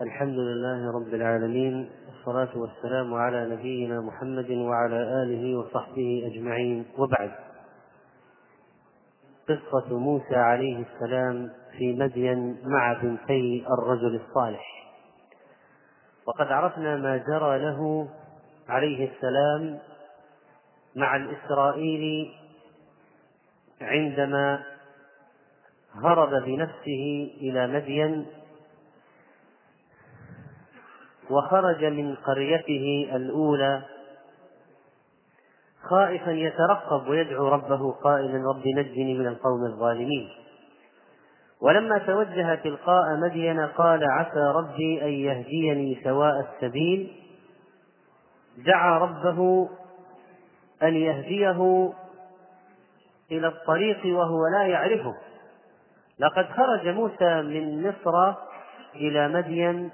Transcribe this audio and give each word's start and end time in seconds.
الحمد 0.00 0.38
لله 0.38 0.92
رب 0.92 1.14
العالمين 1.14 1.90
والصلاة 2.06 2.58
والسلام 2.58 3.14
على 3.14 3.54
نبينا 3.54 4.00
محمد 4.00 4.50
وعلى 4.50 4.96
آله 5.22 5.58
وصحبه 5.58 6.22
أجمعين. 6.26 6.84
وبعد 6.98 7.30
قصة 9.48 9.98
موسى 9.98 10.36
عليه 10.36 10.84
السلام 10.84 11.50
في 11.78 11.92
مدين 11.92 12.56
مع 12.64 12.92
بنتي 12.92 13.66
الرجل 13.78 14.20
الصالح. 14.20 14.92
وقد 16.26 16.46
عرفنا 16.46 16.96
ما 16.96 17.16
جرى 17.16 17.58
له 17.58 18.08
عليه 18.68 19.10
السلام 19.10 19.78
مع 20.96 21.16
الإسرائيلي 21.16 22.32
عندما 23.80 24.62
هرب 25.94 26.44
بنفسه 26.44 27.30
إلى 27.40 27.66
مدين 27.66 28.26
وخرج 31.30 31.84
من 31.84 32.14
قريته 32.14 33.16
الأولى 33.16 33.82
خائفا 35.90 36.30
يترقب 36.30 37.08
ويدعو 37.08 37.48
ربه 37.48 37.92
قائلا 37.92 38.48
رب 38.48 38.62
نجني 38.66 39.18
من 39.18 39.26
القوم 39.26 39.64
الظالمين. 39.64 40.28
ولما 41.60 41.98
توجه 41.98 42.54
تلقاء 42.54 43.16
مدين 43.16 43.60
قال 43.60 44.04
عسى 44.04 44.52
ربي 44.54 45.02
أن 45.02 45.08
يهديني 45.08 46.00
سواء 46.04 46.32
السبيل. 46.40 47.12
دعا 48.66 48.98
ربه 48.98 49.68
أن 50.82 50.94
يهديه 50.94 51.92
إلى 53.32 53.46
الطريق 53.46 54.06
وهو 54.06 54.46
لا 54.52 54.66
يعرفه. 54.66 55.14
لقد 56.18 56.46
خرج 56.46 56.88
موسى 56.88 57.42
من 57.42 57.88
مصر 57.88 58.34
إلى 58.94 59.28
مدين 59.28 59.90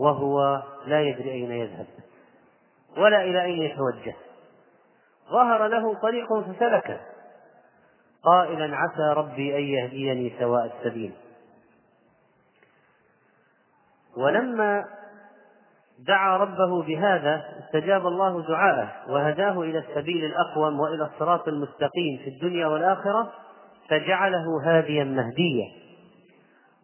وهو 0.00 0.62
لا 0.86 1.00
يدري 1.00 1.30
أين 1.30 1.50
يذهب 1.50 1.86
ولا 2.96 3.22
إلى 3.22 3.42
أين 3.42 3.62
يتوجه. 3.62 4.14
ظهر 5.30 5.66
له 5.66 5.94
طريق 5.94 6.40
فسلكه. 6.40 7.00
قائلا 8.24 8.76
عسى 8.76 9.12
ربي 9.16 9.56
أن 9.56 9.62
يهديني 9.62 10.32
سواء 10.38 10.72
السبيل. 10.76 11.12
ولما 14.16 14.84
دعا 15.98 16.36
ربه 16.36 16.82
بهذا 16.82 17.44
استجاب 17.64 18.06
الله 18.06 18.42
دعاءه 18.46 18.92
وهداه 19.08 19.60
إلى 19.60 19.78
السبيل 19.78 20.24
الأقوم 20.24 20.80
وإلى 20.80 21.04
الصراط 21.04 21.48
المستقيم 21.48 22.18
في 22.24 22.30
الدنيا 22.30 22.66
والآخرة 22.66 23.32
فجعله 23.88 24.44
هاديا 24.64 25.04
مهديا. 25.04 25.89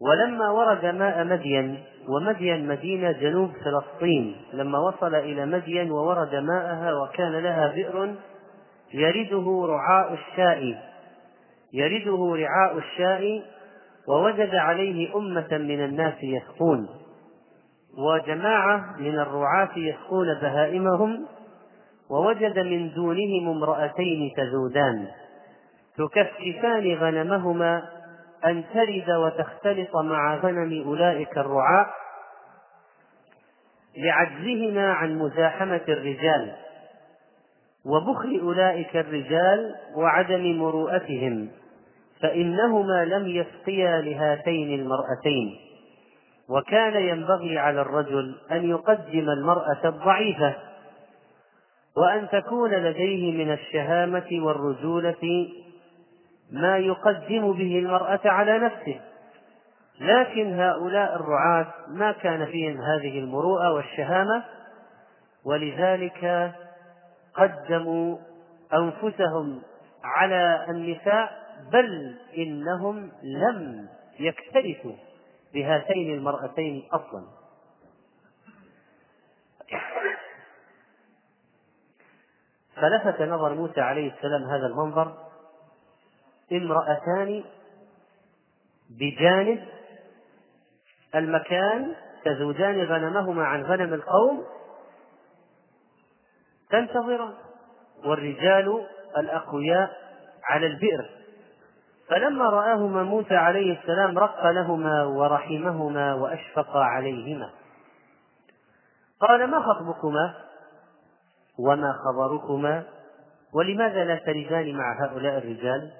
ولما 0.01 0.49
ورد 0.49 0.85
ماء 0.85 1.23
مدين 1.23 1.83
ومدين 2.09 2.67
مدينة 2.67 3.11
جنوب 3.11 3.51
فلسطين 3.51 4.35
لما 4.53 4.79
وصل 4.79 5.15
إلى 5.15 5.45
مدين 5.45 5.91
وورد 5.91 6.35
ماءها 6.35 6.93
وكان 6.93 7.31
لها 7.31 7.67
بئر 7.67 8.15
يرده 8.93 9.65
رعاء 9.69 10.13
الشاء. 10.13 10.77
يرده 11.73 12.35
رعاء 12.35 12.77
الشاء 12.77 13.43
ووجد 14.07 14.55
عليه 14.55 15.15
أمة 15.15 15.47
من 15.51 15.85
الناس 15.85 16.23
يسقون. 16.23 16.87
وجماعة 17.97 18.95
من 18.99 19.19
الرعاة 19.19 19.77
يسقون 19.77 20.33
بهائمهم 20.41 21.25
ووجد 22.09 22.59
من 22.59 22.93
دونهم 22.93 23.49
امرأتين 23.49 24.31
تذودان. 24.37 25.07
تكففان 25.97 26.93
غنمهما 26.93 27.96
أن 28.45 28.63
ترد 28.73 29.11
وتختلط 29.11 29.95
مع 29.95 30.35
غنم 30.35 30.83
أولئك 30.87 31.37
الرعاة 31.37 31.87
لعجزهما 33.97 34.93
عن 34.93 35.19
مزاحمة 35.19 35.81
الرجال 35.87 36.55
وبخل 37.85 38.39
أولئك 38.43 38.97
الرجال 38.97 39.75
وعدم 39.95 40.59
مروءتهم 40.59 41.49
فإنهما 42.21 43.05
لم 43.05 43.27
يسقيا 43.27 44.01
لهاتين 44.01 44.79
المرأتين 44.79 45.59
وكان 46.49 47.01
ينبغي 47.01 47.57
على 47.57 47.81
الرجل 47.81 48.35
أن 48.51 48.69
يقدم 48.69 49.29
المرأة 49.29 49.81
الضعيفة 49.85 50.55
وأن 51.97 52.29
تكون 52.29 52.71
لديه 52.71 53.45
من 53.45 53.51
الشهامة 53.51 54.27
والرجولة 54.31 55.47
ما 56.51 56.77
يقدم 56.77 57.53
به 57.53 57.79
المرأة 57.79 58.19
على 58.25 58.59
نفسه. 58.59 59.01
لكن 59.99 60.59
هؤلاء 60.59 61.15
الرعاة 61.15 61.73
ما 61.87 62.11
كان 62.11 62.45
فيهم 62.45 62.81
هذه 62.81 63.19
المروءة 63.19 63.73
والشهامة 63.73 64.43
ولذلك 65.45 66.53
قدموا 67.33 68.17
أنفسهم 68.73 69.61
على 70.03 70.65
النساء 70.69 71.47
بل 71.71 72.15
إنهم 72.37 73.11
لم 73.23 73.87
يكترثوا 74.19 74.95
بهاتين 75.53 76.13
المرأتين 76.13 76.87
أصلا. 76.91 77.23
فلفت 82.75 83.21
نظر 83.21 83.53
موسى 83.53 83.81
عليه 83.81 84.11
السلام 84.13 84.43
هذا 84.43 84.67
المنظر 84.67 85.26
امرأتان 86.51 87.43
بجانب 88.99 89.59
المكان 91.15 91.95
تذودان 92.25 92.83
غنمهما 92.83 93.45
عن 93.45 93.63
غنم 93.63 93.93
القوم 93.93 94.43
تنتظران 96.69 97.33
والرجال 98.05 98.85
الأقوياء 99.17 99.91
على 100.43 100.67
البئر. 100.67 101.09
فلما 102.09 102.49
رآهما 102.49 103.03
موسى 103.03 103.35
عليه 103.35 103.79
السلام 103.79 104.19
رق 104.19 104.45
لهما 104.45 105.03
ورحمهما 105.03 106.13
وأشفق 106.13 106.77
عليهما. 106.77 107.49
قال 109.21 109.47
ما 109.47 109.59
خطبكما؟ 109.59 110.35
وما 111.59 111.93
خبركما؟ 111.93 112.83
ولماذا 113.53 114.05
لا 114.05 114.15
تردان 114.15 114.77
مع 114.77 115.05
هؤلاء 115.05 115.37
الرجال؟ 115.37 115.91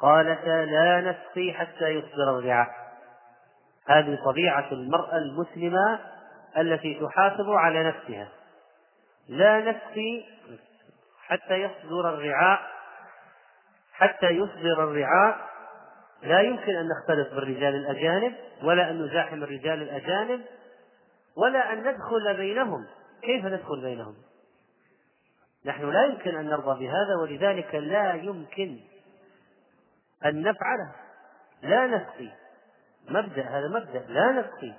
قالتا 0.00 0.64
لا 0.64 1.00
نسقي 1.00 1.52
حتى 1.52 1.88
يصدر 1.88 2.38
الرعاء. 2.38 2.68
هذه 3.86 4.18
طبيعة 4.24 4.72
المرأة 4.72 5.16
المسلمة 5.16 5.98
التي 6.58 7.00
تحافظ 7.00 7.50
على 7.50 7.84
نفسها. 7.84 8.28
لا 9.28 9.60
نسقي 9.60 10.24
حتى 11.26 11.54
يصدر 11.54 12.14
الرعاء. 12.14 12.60
حتى 13.92 14.26
يصدر 14.26 14.84
الرعاء. 14.84 15.36
لا 16.22 16.40
يمكن 16.40 16.76
أن 16.76 16.88
نختلط 16.88 17.34
بالرجال 17.34 17.74
الأجانب 17.74 18.34
ولا 18.62 18.90
أن 18.90 19.02
نزاحم 19.02 19.42
الرجال 19.42 19.82
الأجانب 19.82 20.40
ولا 21.36 21.72
أن 21.72 21.78
ندخل 21.78 22.36
بينهم. 22.36 22.86
كيف 23.22 23.44
ندخل 23.44 23.80
بينهم؟ 23.80 24.14
نحن 25.66 25.90
لا 25.90 26.04
يمكن 26.04 26.36
أن 26.36 26.46
نرضى 26.46 26.86
بهذا 26.86 27.16
ولذلك 27.22 27.74
لا 27.74 28.14
يمكن 28.14 28.80
أن 30.24 30.42
نفعله 30.42 30.92
لا 31.62 31.86
نسقي. 31.86 32.30
مبدأ 33.08 33.42
هذا 33.42 33.68
مبدأ 33.68 34.04
لا 34.08 34.32
نسقي. 34.32 34.72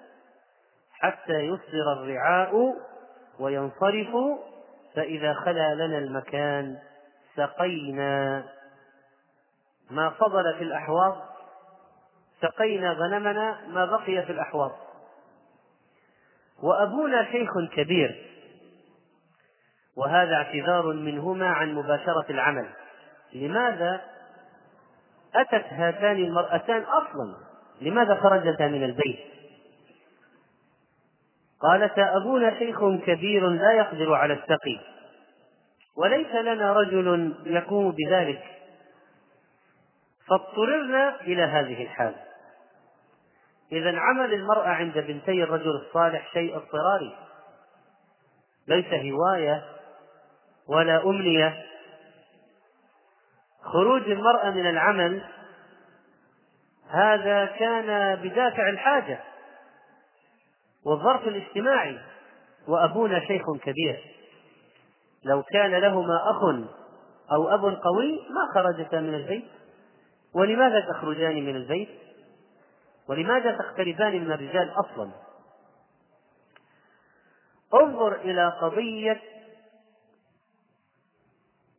حتى 0.91 1.39
يصدر 1.39 1.93
الرعاء 1.93 2.75
وينصرفوا 3.39 4.37
فإذا 4.95 5.33
خلا 5.33 5.75
لنا 5.75 5.97
المكان 5.97 6.77
سقينا. 7.35 8.43
ما 9.89 10.09
فضل 10.09 10.57
في 10.57 10.63
الأحواض 10.63 11.21
سقينا 12.41 12.91
غنمنا 12.91 13.67
ما 13.67 13.85
بقي 13.85 14.25
في 14.25 14.31
الأحواض. 14.31 14.71
وأبونا 16.63 17.31
شيخ 17.31 17.51
كبير 17.75 18.31
وهذا 19.97 20.35
اعتذار 20.35 20.93
منهما 20.93 21.47
عن 21.47 21.73
مباشرة 21.73 22.25
العمل. 22.29 22.69
لماذا؟ 23.33 24.14
أتت 25.41 25.65
هاتان 25.73 26.15
المرأتان 26.15 26.83
أصلا. 26.83 27.35
لماذا 27.81 28.15
خرجتا 28.15 28.67
من 28.67 28.83
البيت؟ 28.83 29.19
قالتا 31.61 32.17
أبونا 32.17 32.59
شيخ 32.59 32.79
كبير 33.05 33.49
لا 33.49 33.71
يقدر 33.71 34.13
على 34.13 34.33
السقي. 34.33 34.79
وليس 35.97 36.35
لنا 36.35 36.73
رجل 36.73 37.35
يقوم 37.45 37.91
بذلك. 37.91 38.43
فاضطررنا 40.29 41.21
إلى 41.21 41.43
هذه 41.43 41.83
الحال. 41.83 42.15
إذا 43.71 43.99
عمل 43.99 44.33
المرأة 44.33 44.67
عند 44.67 44.97
بنتي 44.97 45.43
الرجل 45.43 45.81
الصالح 45.87 46.33
شيء 46.33 46.55
اضطراري. 46.55 47.15
ليس 48.67 49.13
هواية 49.13 49.65
ولا 50.67 51.03
أمنية. 51.03 51.65
خروج 53.65 54.09
المرأة 54.09 54.49
من 54.49 54.69
العمل 54.69 55.23
هذا 56.89 57.45
كان 57.45 58.15
بدافع 58.15 58.69
الحاجة 58.69 59.19
والظرف 60.85 61.27
الاجتماعي. 61.27 61.99
وأبونا 62.67 63.19
شيخ 63.19 63.43
كبير 63.61 63.99
لو 65.23 65.43
كان 65.43 65.71
لهما 65.71 66.15
أخ 66.15 66.43
أو 67.31 67.49
أب 67.49 67.61
قوي 67.61 68.19
ما 68.29 68.53
خرجتا 68.53 68.99
من 68.99 69.13
البيت. 69.13 69.45
ولماذا 70.35 70.79
تخرجان 70.79 71.45
من 71.45 71.55
البيت؟ 71.55 71.89
ولماذا 73.09 73.51
تقتربان 73.51 74.25
من 74.25 74.31
الرجال 74.31 74.73
أصلا؟ 74.79 75.11
انظر 77.73 78.15
إلى 78.15 78.49
قضية 78.61 79.21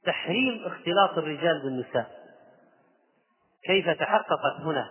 تحريم 0.06 0.66
اختلاط 0.66 1.18
الرجال 1.18 1.62
بالنساء. 1.62 2.10
كيف 3.64 3.88
تحققت 3.88 4.60
هنا؟ 4.60 4.90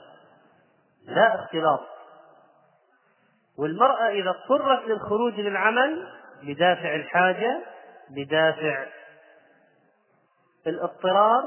لا 1.06 1.35
اختلاط. 1.35 1.81
والمرأة 3.57 4.09
إذا 4.09 4.29
اضطرت 4.29 4.88
للخروج 4.88 5.39
للعمل 5.39 6.07
بدافع 6.44 6.95
الحاجة 6.95 7.65
بدافع 8.09 8.85
الاضطرار 10.67 11.44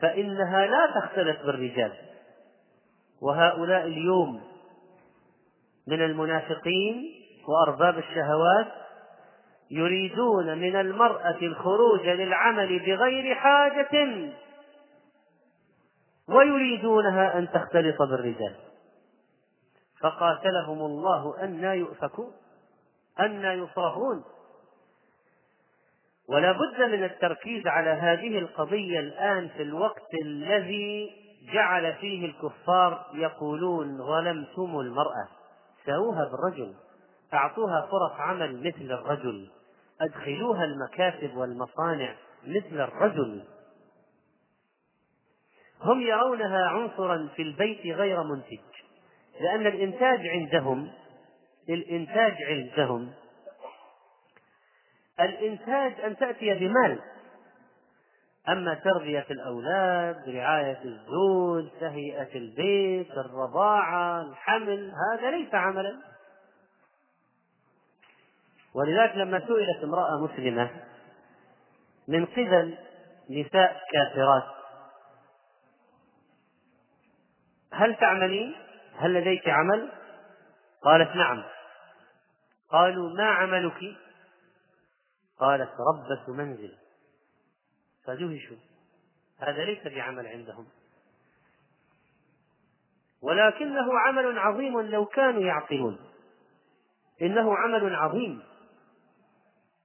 فإنها 0.00 0.66
لا 0.66 1.00
تختلط 1.00 1.46
بالرجال. 1.46 1.92
وهؤلاء 3.22 3.86
اليوم 3.86 4.42
من 5.86 6.02
المنافقين 6.02 7.14
وأرباب 7.48 7.98
الشهوات 7.98 8.77
يريدون 9.70 10.58
من 10.58 10.76
المرأة 10.76 11.38
الخروج 11.42 12.06
للعمل 12.06 12.78
بغير 12.78 13.34
حاجة 13.34 14.30
ويريدونها 16.28 17.38
أن 17.38 17.48
تختلط 17.48 18.02
بالرجال. 18.02 18.56
فقاتلهم 20.00 20.78
الله 20.78 21.44
أن 21.44 21.64
يؤفكون 21.64 22.32
أن 23.20 23.44
يصرفون 23.44 24.24
ولا 26.28 26.52
بد 26.52 26.82
من 26.82 27.04
التركيز 27.04 27.66
على 27.66 27.90
هذه 27.90 28.38
القضية 28.38 29.00
الآن 29.00 29.48
في 29.48 29.62
الوقت 29.62 30.14
الذي 30.22 31.10
جعل 31.52 31.94
فيه 31.94 32.26
الكفار 32.26 33.06
يقولون 33.14 33.98
ظلمتم 33.98 34.80
المرأة. 34.80 35.28
ساووها 35.86 36.24
بالرجل 36.24 36.74
أعطوها 37.34 37.88
فرص 37.90 38.20
عمل 38.20 38.60
مثل 38.60 38.92
الرجل. 38.92 39.50
أدخلوها 40.00 40.64
المكاتب 40.64 41.36
والمصانع 41.36 42.14
مثل 42.46 42.80
الرجل. 42.80 43.44
هم 45.82 46.00
يرونها 46.00 46.66
عنصرا 46.66 47.28
في 47.36 47.42
البيت 47.42 47.96
غير 47.96 48.22
منتج 48.22 48.58
لأن 49.40 49.66
الإنتاج 49.66 50.26
عندهم 50.26 50.90
الإنتاج 51.68 52.42
عندهم 52.42 53.12
الإنتاج 55.20 56.00
أن 56.00 56.16
تأتي 56.16 56.54
بمال. 56.54 56.98
أما 58.48 58.74
تربية 58.74 59.26
الأولاد 59.30 60.28
رعاية 60.28 60.78
الزوج 60.84 61.68
تهيئة 61.80 62.34
البيت 62.34 63.10
الرضاعة 63.10 64.22
الحمل 64.22 64.92
هذا 65.12 65.30
ليس 65.30 65.54
عملا. 65.54 65.98
ولذلك 68.78 69.16
لما 69.16 69.38
سئلت 69.38 69.84
امرأة 69.84 70.24
مسلمة 70.24 70.70
من 72.08 72.26
قبل 72.26 72.78
نساء 73.30 73.80
كافرات 73.92 74.44
هل 77.72 77.96
تعملين؟ 77.96 78.54
هل 78.96 79.14
لديك 79.14 79.48
عمل؟ 79.48 79.92
قالت 80.82 81.16
نعم 81.16 81.44
قالوا 82.70 83.16
ما 83.16 83.30
عملك؟ 83.30 83.96
قالت 85.38 85.70
ربة 85.80 86.32
منزل 86.32 86.74
فدهشوا 88.04 88.56
هذا 89.38 89.64
ليس 89.64 89.86
بعمل 89.86 90.26
عندهم 90.26 90.66
ولكنه 93.22 93.98
عمل 93.98 94.38
عظيم 94.38 94.80
لو 94.80 95.06
كانوا 95.06 95.42
يعقلون 95.42 95.98
إنه 97.22 97.56
عمل 97.56 97.94
عظيم 97.94 98.47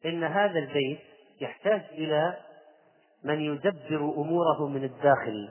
إن 0.05 0.23
هذا 0.23 0.59
البيت 0.59 0.99
يحتاج 1.41 1.81
إلى 1.91 2.37
من 3.23 3.39
يدبر 3.39 3.99
أموره 3.99 4.67
من 4.67 4.83
الداخل 4.83 5.49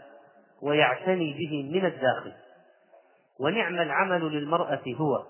ويعتني 0.62 1.32
به 1.32 1.70
من 1.72 1.86
الداخل. 1.86 2.32
ونعم 3.40 3.80
العمل 3.80 4.20
للمرأة 4.20 4.82
هو 4.96 5.24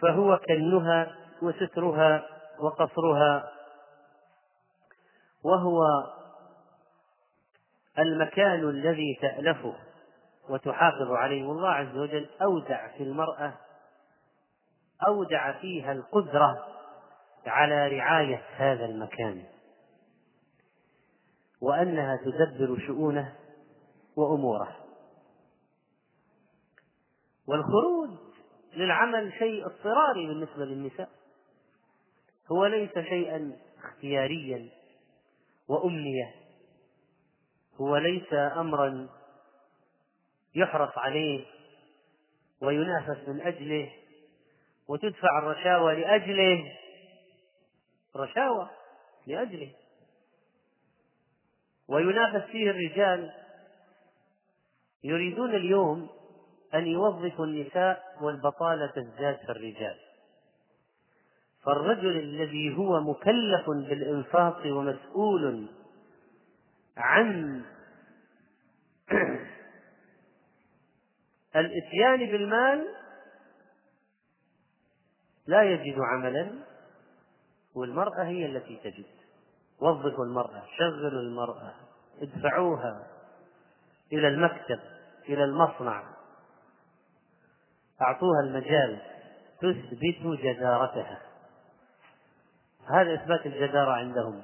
فهو 0.00 0.38
كنها 0.48 1.14
وسترها 1.42 2.26
وقصرها 2.58 3.52
وهو 5.44 5.80
المكان 7.98 8.68
الذي 8.68 9.18
تألفه 9.20 9.74
وتحافظ 10.48 11.12
عليه. 11.12 11.44
والله 11.44 11.68
عز 11.68 11.96
وجل 11.96 12.28
أودع 12.42 12.88
في 12.88 13.02
المرأة 13.02 13.54
أودع 15.06 15.52
فيها 15.52 15.92
القدرة 15.92 16.75
على 17.48 17.88
رعاية 17.88 18.42
هذا 18.56 18.84
المكان 18.84 19.44
وأنها 21.60 22.16
تدبر 22.16 22.78
شؤونه 22.86 23.34
وأموره. 24.16 24.76
والخروج 27.46 28.10
للعمل 28.74 29.32
شيء 29.38 29.66
اضطراري 29.66 30.26
بالنسبة 30.26 30.64
للنساء 30.64 31.08
هو 32.52 32.66
ليس 32.66 32.98
شيئا 32.98 33.56
اختياريا 33.84 34.68
وأمنية 35.68 36.34
هو 37.80 37.96
ليس 37.96 38.32
أمرا 38.32 39.08
يحرص 40.54 40.98
عليه 40.98 41.46
وينافس 42.60 43.28
من 43.28 43.40
أجله 43.40 43.92
وتدفع 44.88 45.38
الرشاوى 45.38 46.00
لأجله. 46.00 46.72
رشاوى 48.16 48.68
لأجله. 49.26 49.72
وينافس 51.88 52.50
فيه 52.50 52.70
الرجال. 52.70 53.32
يريدون 55.04 55.54
اليوم 55.54 56.08
أن 56.74 56.86
يوظفوا 56.86 57.46
النساء 57.46 58.16
والبطالة 58.20 58.86
تزداد 58.86 59.36
في 59.36 59.52
الرجال. 59.52 59.96
فالرجل 61.64 62.18
الذي 62.18 62.76
هو 62.76 63.00
مكلف 63.00 63.66
بالإنفاق 63.66 64.62
ومسؤول 64.66 65.68
عن 66.96 67.62
الإتيان 71.56 72.18
بالمال 72.18 72.86
لا 75.46 75.62
يجد 75.62 75.98
عملا. 75.98 76.75
والمرأة 77.76 78.24
هي 78.24 78.46
التي 78.46 78.76
تجد. 78.76 79.04
وظفوا 79.80 80.24
المرأة 80.24 80.62
شغلوا 80.78 81.20
المرأة 81.20 81.74
ادفعوها 82.22 83.06
إلى 84.12 84.28
المكتب 84.28 84.80
إلى 85.28 85.44
المصنع. 85.44 86.04
أعطوها 88.02 88.40
المجال 88.40 89.02
تثبت 89.58 90.40
جدارتها. 90.42 91.20
هذا 92.90 93.14
إثبات 93.14 93.46
الجدارة 93.46 93.92
عندهم. 93.92 94.42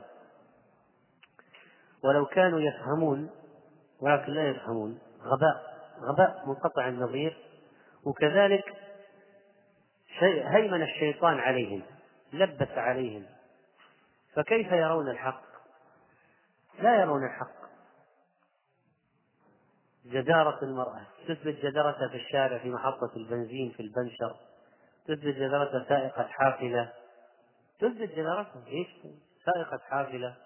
ولو 2.04 2.26
كانوا 2.26 2.60
يفهمون 2.60 3.30
ولكن 4.00 4.32
لا 4.32 4.48
يفهمون 4.48 4.98
غباء 5.22 5.72
غباء 6.00 6.46
منقطع 6.46 6.88
النظير. 6.88 7.36
وكذلك 8.04 8.64
هيمن 10.20 10.82
الشيطان 10.82 11.38
عليهم. 11.38 11.82
لبس 12.32 12.68
عليهم. 12.68 13.26
فكيف 14.34 14.72
يرون 14.72 15.08
الحق؟ 15.08 15.42
لا 16.78 17.00
يرون 17.00 17.24
الحق. 17.24 17.62
جدارة 20.06 20.64
المرأة 20.64 21.06
تثبت 21.28 21.64
جدارتها 21.64 22.08
في 22.08 22.16
الشارع 22.16 22.58
في 22.58 22.70
محطة 22.70 23.16
البنزين 23.16 23.70
في 23.70 23.80
البنشر 23.80 24.36
تثبت 25.04 25.34
جدارتها 25.34 25.88
سائقة 25.88 26.22
حافلة. 26.22 26.92
تثبت 27.78 28.08
جدارتها 28.08 28.66
إيش؟ 28.66 28.88
سائقة 29.44 29.78
حافلة. 29.78 30.36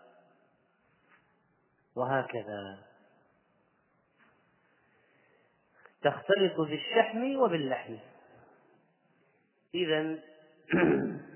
وهكذا. 1.97 2.79
تختلط 6.03 6.61
بالشحم 6.61 7.37
وباللحم. 7.37 7.97
إذا 9.75 10.19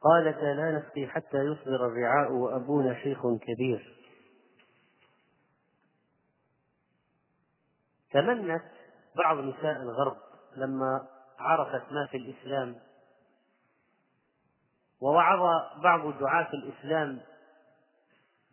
قالت 0.00 0.36
لا 0.36 0.78
نسقي 0.78 1.06
حتى 1.06 1.36
يصدر 1.36 1.86
الرعاء 1.86 2.32
وأبونا 2.32 3.02
شيخ 3.02 3.18
كبير. 3.40 3.94
تمنت 8.12 8.64
بعض 9.16 9.38
نساء 9.38 9.82
الغرب 9.82 10.16
لما 10.56 11.08
عرفت 11.38 11.92
ما 11.92 12.06
في 12.06 12.16
الإسلام 12.16 12.76
ووعظ 15.00 15.40
بعض 15.82 16.18
دعاة 16.18 16.48
الإسلام 16.54 17.20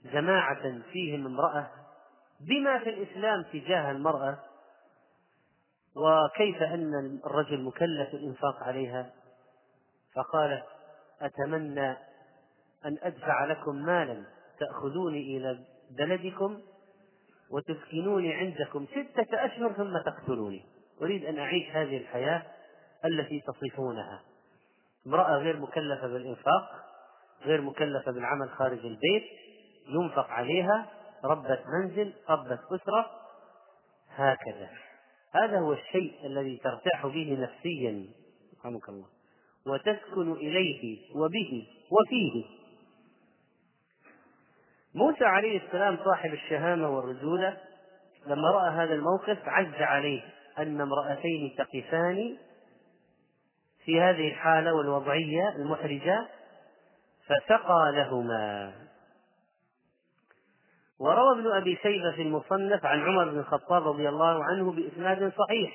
جماعة 0.05 0.81
فيهم 0.91 1.25
امرأة 1.25 1.71
بما 2.39 2.79
في 2.79 2.89
الإسلام 2.89 3.43
تجاه 3.43 3.91
المرأة 3.91 4.39
وكيف 5.95 6.61
أن 6.61 7.19
الرجل 7.25 7.63
مكلف 7.63 8.13
الإنفاق 8.13 8.63
عليها؟ 8.63 9.11
فقالت 10.15 10.74
أتمنى 11.21 11.89
أن 12.85 12.97
أدفع 13.01 13.45
لكم 13.45 13.75
مالا 13.75 14.23
تأخذوني 14.59 15.37
إلى 15.37 15.59
بلدكم 15.97 16.61
وتسكنوني 17.51 18.33
عندكم 18.33 18.85
ستة 18.85 19.45
أشهر 19.45 19.73
ثم 19.73 19.97
تقتلوني. 19.97 20.65
أريد 21.01 21.25
أن 21.25 21.39
أعيش 21.39 21.69
هذه 21.69 21.97
الحياة 21.97 22.43
التي 23.05 23.41
تصفونها. 23.41 24.21
امرأة 25.07 25.37
غير 25.37 25.59
مكلفة 25.59 26.07
بالإنفاق 26.07 26.69
غير 27.41 27.61
مكلفة 27.61 28.11
بالعمل 28.11 28.49
خارج 28.49 28.79
البيت 28.85 29.23
ينفق 29.87 30.29
عليها 30.29 30.87
ربة 31.23 31.59
منزل 31.67 32.13
ربة 32.29 32.59
أسرة 32.71 33.11
هكذا. 34.09 34.69
هذا 35.31 35.59
هو 35.59 35.73
الشيء 35.73 36.25
الذي 36.25 36.57
ترتاح 36.57 37.07
به 37.07 37.37
نفسيا. 37.39 38.07
رحمك 38.59 38.89
الله 38.89 39.14
وتسكن 39.67 40.31
إليه 40.31 40.99
وبه 41.15 41.67
وفيه. 41.91 42.45
موسى 44.95 45.25
عليه 45.25 45.61
السلام 45.65 45.97
صاحب 46.05 46.33
الشهامة 46.33 46.89
والرجولة 46.89 47.57
لما 48.27 48.51
رأى 48.51 48.69
هذا 48.69 48.93
الموقف 48.93 49.37
عز 49.45 49.81
عليه 49.81 50.21
أن 50.59 50.81
امرأتين 50.81 51.55
تقفان 51.57 52.37
في 53.85 54.01
هذه 54.01 54.27
الحالة 54.27 54.73
والوضعية 54.73 55.49
المحرجة 55.55 56.27
فسقى 57.25 57.91
لهما. 57.93 58.73
وروى 60.99 61.39
ابن 61.39 61.51
أبي 61.51 61.75
شيبة 61.83 62.11
في 62.15 62.21
المصنف 62.21 62.85
عن 62.85 63.01
عمر 63.01 63.29
بن 63.29 63.39
الخطاب 63.39 63.87
رضي 63.87 64.09
الله 64.09 64.43
عنه 64.43 64.71
بإسناد 64.71 65.33
صحيح. 65.37 65.73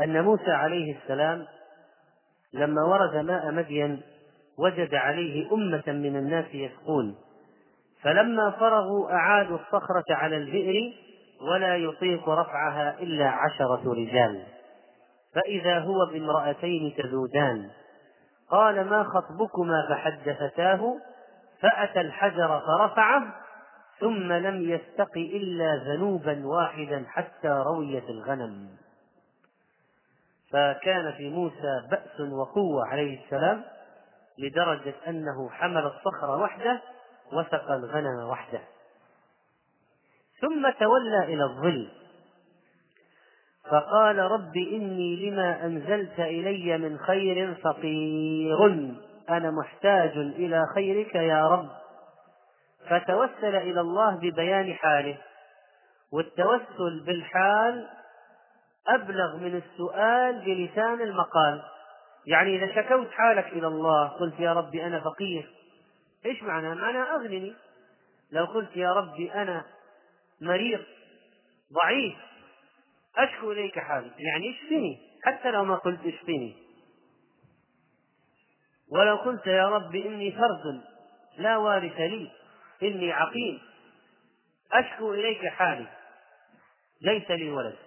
أن 0.00 0.24
موسى 0.24 0.50
عليه 0.50 0.96
السلام 0.96 1.46
لما 2.52 2.82
ورد 2.82 3.16
ماء 3.16 3.52
مدين 3.52 4.02
وجد 4.58 4.94
عليه 4.94 5.52
أمة 5.52 5.82
من 5.86 6.16
الناس 6.16 6.54
يسقون. 6.54 7.16
فلما 8.02 8.50
فرغوا 8.50 9.12
أعادوا 9.12 9.58
الصخرة 9.58 10.04
على 10.10 10.36
البئر 10.36 10.92
ولا 11.40 11.76
يطيق 11.76 12.28
رفعها 12.28 12.98
إلا 13.00 13.28
عشرة 13.28 13.92
رجال. 13.92 14.42
فإذا 15.34 15.78
هو 15.78 16.06
بامرأتين 16.12 16.94
تذودان. 16.98 17.70
قال 18.50 18.84
ما 18.84 19.04
خطبكما 19.04 19.86
فحدثتاه؟ 19.90 20.96
فأتى 21.60 22.00
الحجر 22.00 22.60
فرفعه 22.60 23.22
ثم 24.00 24.32
لم 24.32 24.70
يستق 24.70 25.16
إلا 25.16 25.76
ذنوبا 25.76 26.46
واحدا 26.46 27.04
حتى 27.08 27.48
رويت 27.48 28.10
الغنم. 28.10 28.68
فكان 30.54 31.12
في 31.12 31.30
موسى 31.30 31.82
بأس 31.90 32.20
وقوة 32.20 32.86
عليه 32.86 33.24
السلام 33.24 33.64
لدرجة 34.38 34.94
أنه 35.08 35.50
حمل 35.50 35.86
الصخر 35.86 36.42
وحده 36.42 36.80
وسقى 37.32 37.74
الغنم 37.74 38.28
وحده. 38.28 38.60
ثم 40.40 40.70
تولى 40.70 41.24
إلى 41.24 41.44
الظل. 41.44 41.88
فقال 43.70 44.18
رب 44.18 44.56
إني 44.56 45.30
لما 45.30 45.64
أنزلت 45.64 46.20
إلي 46.20 46.78
من 46.78 46.98
خير 46.98 47.54
فقير. 47.54 48.64
أنا 49.30 49.50
محتاج 49.50 50.16
إلى 50.16 50.66
خيرك 50.74 51.14
يا 51.14 51.48
رب. 51.48 51.70
فتوسل 52.88 53.56
إلى 53.56 53.80
الله 53.80 54.16
ببيان 54.16 54.74
حاله. 54.74 55.18
والتوسل 56.12 57.04
بالحال 57.06 57.88
أبلغ 58.88 59.36
من 59.36 59.56
السؤال 59.56 60.40
بلسان 60.44 61.00
المقال. 61.00 61.62
يعني 62.26 62.56
إذا 62.56 62.82
شكوت 62.82 63.10
حالك 63.10 63.46
إلى 63.46 63.66
الله 63.66 64.08
قلت 64.08 64.40
يا 64.40 64.52
ربي 64.52 64.86
أنا 64.86 65.00
فقير. 65.00 65.50
إيش 66.26 66.42
معنى؟ 66.42 66.74
معنى 66.74 66.98
أغنني. 66.98 67.54
لو 68.32 68.44
قلت 68.44 68.76
يا 68.76 68.92
ربي 68.92 69.32
أنا 69.32 69.64
مريض 70.40 70.80
ضعيف 71.72 72.16
أشكو 73.16 73.52
إليك 73.52 73.78
حالي. 73.78 74.10
يعني 74.18 74.50
اشفني 74.50 74.98
حتى 75.24 75.50
لو 75.50 75.64
ما 75.64 75.76
قلت 75.76 76.00
اشفني 76.06 76.56
ولو 78.92 79.16
قلت 79.16 79.46
يا 79.46 79.68
رب 79.68 79.94
إني 79.94 80.32
فرد 80.32 80.82
لا 81.38 81.56
وارث 81.56 82.00
لي 82.00 82.30
إني 82.82 83.12
عقيم 83.12 83.60
أشكو 84.72 85.14
إليك 85.14 85.46
حالي. 85.46 85.86
ليس 87.02 87.30
لي 87.30 87.50
ولد. 87.50 87.83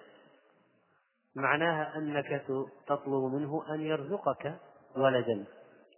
معناها 1.38 1.96
أنك 1.96 2.44
تطلب 2.88 3.34
منه 3.34 3.64
أن 3.70 3.82
يرزقك 3.82 4.54
ولدا. 4.96 5.46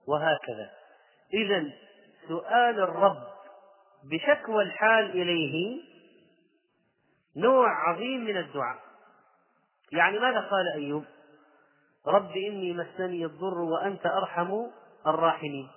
وهكذا. 0.07 0.69
إذا 1.33 1.71
سؤال 2.27 2.79
الرب 2.79 3.23
بشكوى 4.03 4.63
الحال 4.63 5.09
إليه 5.09 5.81
نوع 7.37 7.89
عظيم 7.89 8.23
من 8.25 8.37
الدعاء. 8.37 8.79
يعني 9.91 10.19
ماذا 10.19 10.39
قال 10.39 10.73
أيوب؟ 10.75 11.05
رب 12.07 12.31
إني 12.31 12.73
مسني 12.73 13.25
الضر 13.25 13.57
وأنت 13.57 14.05
أرحم 14.05 14.53
الراحمين. 15.07 15.69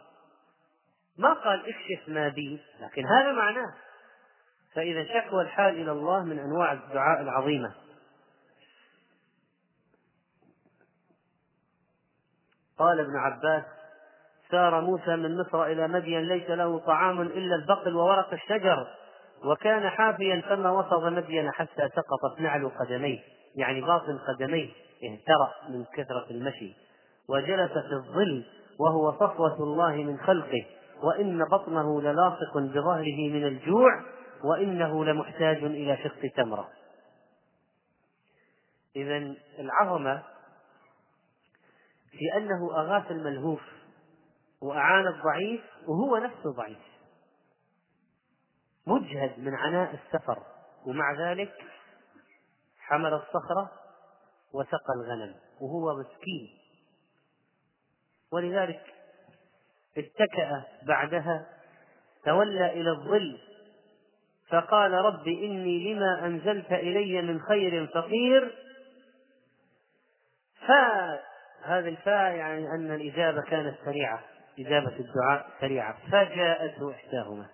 ما 1.19 1.33
قال 1.33 1.61
اكشف 1.61 2.09
ما 2.09 2.29
بي 2.29 2.61
لكن 2.81 3.07
هذا 3.07 3.33
معناه. 3.33 3.75
فإذا 4.75 5.05
شكوى 5.05 5.43
الحال 5.43 5.75
إلى 5.75 5.93
الله 5.93 6.25
من 6.25 6.39
أنواع 6.39 6.73
الدعاء 6.73 7.23
العظيمة. 7.23 7.75
قال 12.83 13.01
ابن 13.01 13.17
عباس 13.17 13.63
سار 14.51 14.81
موسى 14.81 15.17
من 15.17 15.39
مصر 15.39 15.65
إلى 15.65 15.89
مدين 15.89 16.21
ليس 16.21 16.51
له 16.51 16.79
طعام 16.79 17.21
إلا 17.21 17.55
البقل 17.55 17.97
وورق 17.97 18.33
الشجر 18.33 18.87
وكان 19.45 19.89
حافيا 19.89 20.43
فما 20.49 20.71
وصل 20.71 21.13
مدين 21.13 21.51
حتى 21.51 21.89
سقطت 21.89 22.41
نعل 22.41 22.71
قدميه 22.81 23.19
يعني 23.57 23.81
باطن 23.81 24.19
قدميه 24.29 24.69
اهترأ 25.05 25.53
من 25.69 25.85
كثرة 25.95 26.27
المشي 26.31 26.75
وجلس 27.29 27.73
في 27.73 27.93
الظل 27.93 28.45
وهو 28.81 29.13
صفوة 29.13 29.63
الله 29.63 29.97
من 29.97 30.19
خلقه 30.19 30.67
وإن 31.03 31.45
بطنه 31.45 32.03
للاصق 32.03 32.59
بظهره 32.59 33.31
من 33.33 33.47
الجوع 33.47 33.91
وإنه 34.45 35.05
لمحتاج 35.05 35.65
إلى 35.65 35.97
شق 35.97 36.31
تمرة. 36.37 36.69
إذا 38.97 39.35
العظمة 39.59 40.23
في 42.13 42.37
أنه 42.37 42.81
أغاث 42.81 43.11
الملهوف 43.11 43.61
وأعان 44.61 45.07
الضعيف 45.07 45.65
وهو 45.87 46.17
نفسه 46.17 46.53
ضعيف. 46.53 46.93
مجهد 48.87 49.39
من 49.39 49.55
عناء 49.55 49.95
السفر 49.95 50.43
ومع 50.87 51.31
ذلك 51.31 51.55
حمل 52.79 53.15
الصخرة 53.15 53.71
وسقى 54.53 54.93
الغنم 54.97 55.35
وهو 55.61 56.01
مسكين. 56.01 56.59
ولذلك 58.33 58.95
اتكأ 59.97 60.65
بعدها 60.87 61.47
تولى 62.25 62.73
إلى 62.73 62.91
الظل 62.91 63.39
فقال 64.49 64.93
رب 64.93 65.29
إني 65.29 65.95
لما 65.95 66.27
أنزلت 66.27 66.73
إلي 66.73 67.23
من 67.23 67.41
خير 67.41 67.87
فقير 67.87 68.55
فاء 70.67 71.32
هذه 71.65 71.89
الفاء 71.89 72.35
يعني 72.35 72.67
أن 72.75 72.95
الإجابة 72.95 73.43
كانت 73.43 73.75
سريعة 73.85 74.23
إجابة 74.59 74.97
الدعاء 75.01 75.47
سريعة. 75.61 75.97
فجاءته 76.11 76.91
إحداهما. 76.91 77.47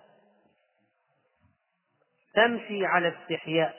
تمشي 2.35 2.85
على 2.85 3.13
استحياء. 3.17 3.75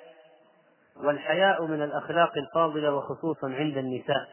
والحياء 0.96 1.66
من 1.66 1.82
الأخلاق 1.82 2.32
الفاضلة 2.37 2.94
وخصوصا 2.94 3.50
عند 3.50 3.76
النساء. 3.76 4.28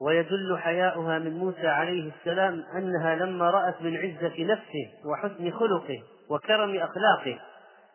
ويدل 0.00 0.58
حياؤها 0.58 1.18
من 1.18 1.38
موسى 1.38 1.66
عليه 1.66 2.12
السلام 2.18 2.64
أنها 2.76 3.14
لما 3.14 3.50
رأت 3.50 3.82
من 3.82 3.96
عزة 3.96 4.44
نفسه 4.44 4.92
وحسن 5.04 5.50
خلقه 5.50 6.02
وكرم 6.30 6.76
أخلاقه 6.76 7.40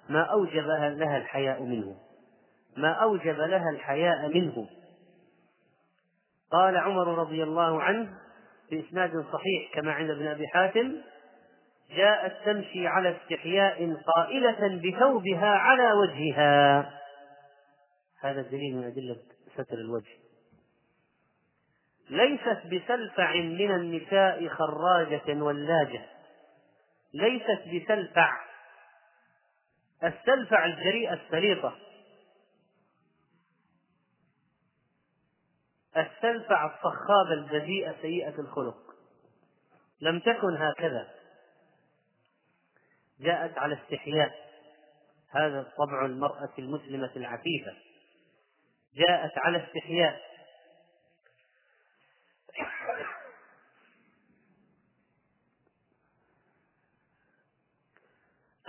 ما 0.10 0.22
أوجب 0.22 0.66
لها 0.66 1.18
الحياء 1.18 1.64
منه. 1.64 1.96
ما 2.78 2.92
أوجب 2.92 3.36
لها 3.40 3.70
الحياء 3.70 4.28
منه. 4.28 4.68
قال 6.54 6.78
عمر 6.78 7.08
رضي 7.08 7.44
الله 7.44 7.84
عنه 7.84 8.14
بإسناد 8.72 9.26
صحيح 9.34 9.74
كما 9.74 9.92
عند 9.92 10.10
ابن 10.10 10.28
أبي 10.28 10.48
حاتم 10.48 10.96
جاءت 11.96 12.46
تمشي 12.46 12.88
على 12.88 13.18
استحياء 13.18 13.94
قائلة 13.94 14.82
بثوبها 14.84 15.50
على 15.50 15.92
وجهها. 15.92 16.90
هذا 18.22 18.42
دليل 18.42 18.76
من 18.76 18.84
أدلة 18.84 19.18
ستر 19.54 19.78
الوجه. 19.78 20.14
ليست 22.10 22.62
بسلفع 22.66 23.34
من 23.36 23.72
النساء 23.72 24.48
خراجة 24.48 25.44
ولاجة. 25.44 26.02
ليست 27.14 27.62
بسلفع. 27.74 28.32
السلفع 30.04 30.66
الجريئة 30.66 31.14
السليطة. 31.14 31.76
السلفع 35.98 36.66
الصخابة 36.66 37.34
البذيئة 37.34 37.96
سيئة 38.02 38.40
الخلق. 38.40 38.78
لم 40.02 40.20
تكن 40.20 40.58
هكذا. 40.58 41.14
جاءت 43.20 43.58
على 43.58 43.80
استحياء. 43.84 44.44
هذا 45.30 45.72
طبع 45.78 46.06
المرأة 46.06 46.54
المسلمة 46.60 47.12
العفيفة. 47.16 47.76
جاءت 48.96 49.38
على 49.38 49.68
استحياء. 49.68 50.22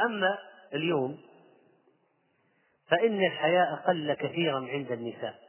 أما 0.00 0.38
اليوم 0.74 1.20
فإن 2.88 3.24
الحياء 3.24 3.74
قل 3.74 4.14
كثيرا 4.14 4.68
عند 4.68 4.92
النساء. 4.92 5.43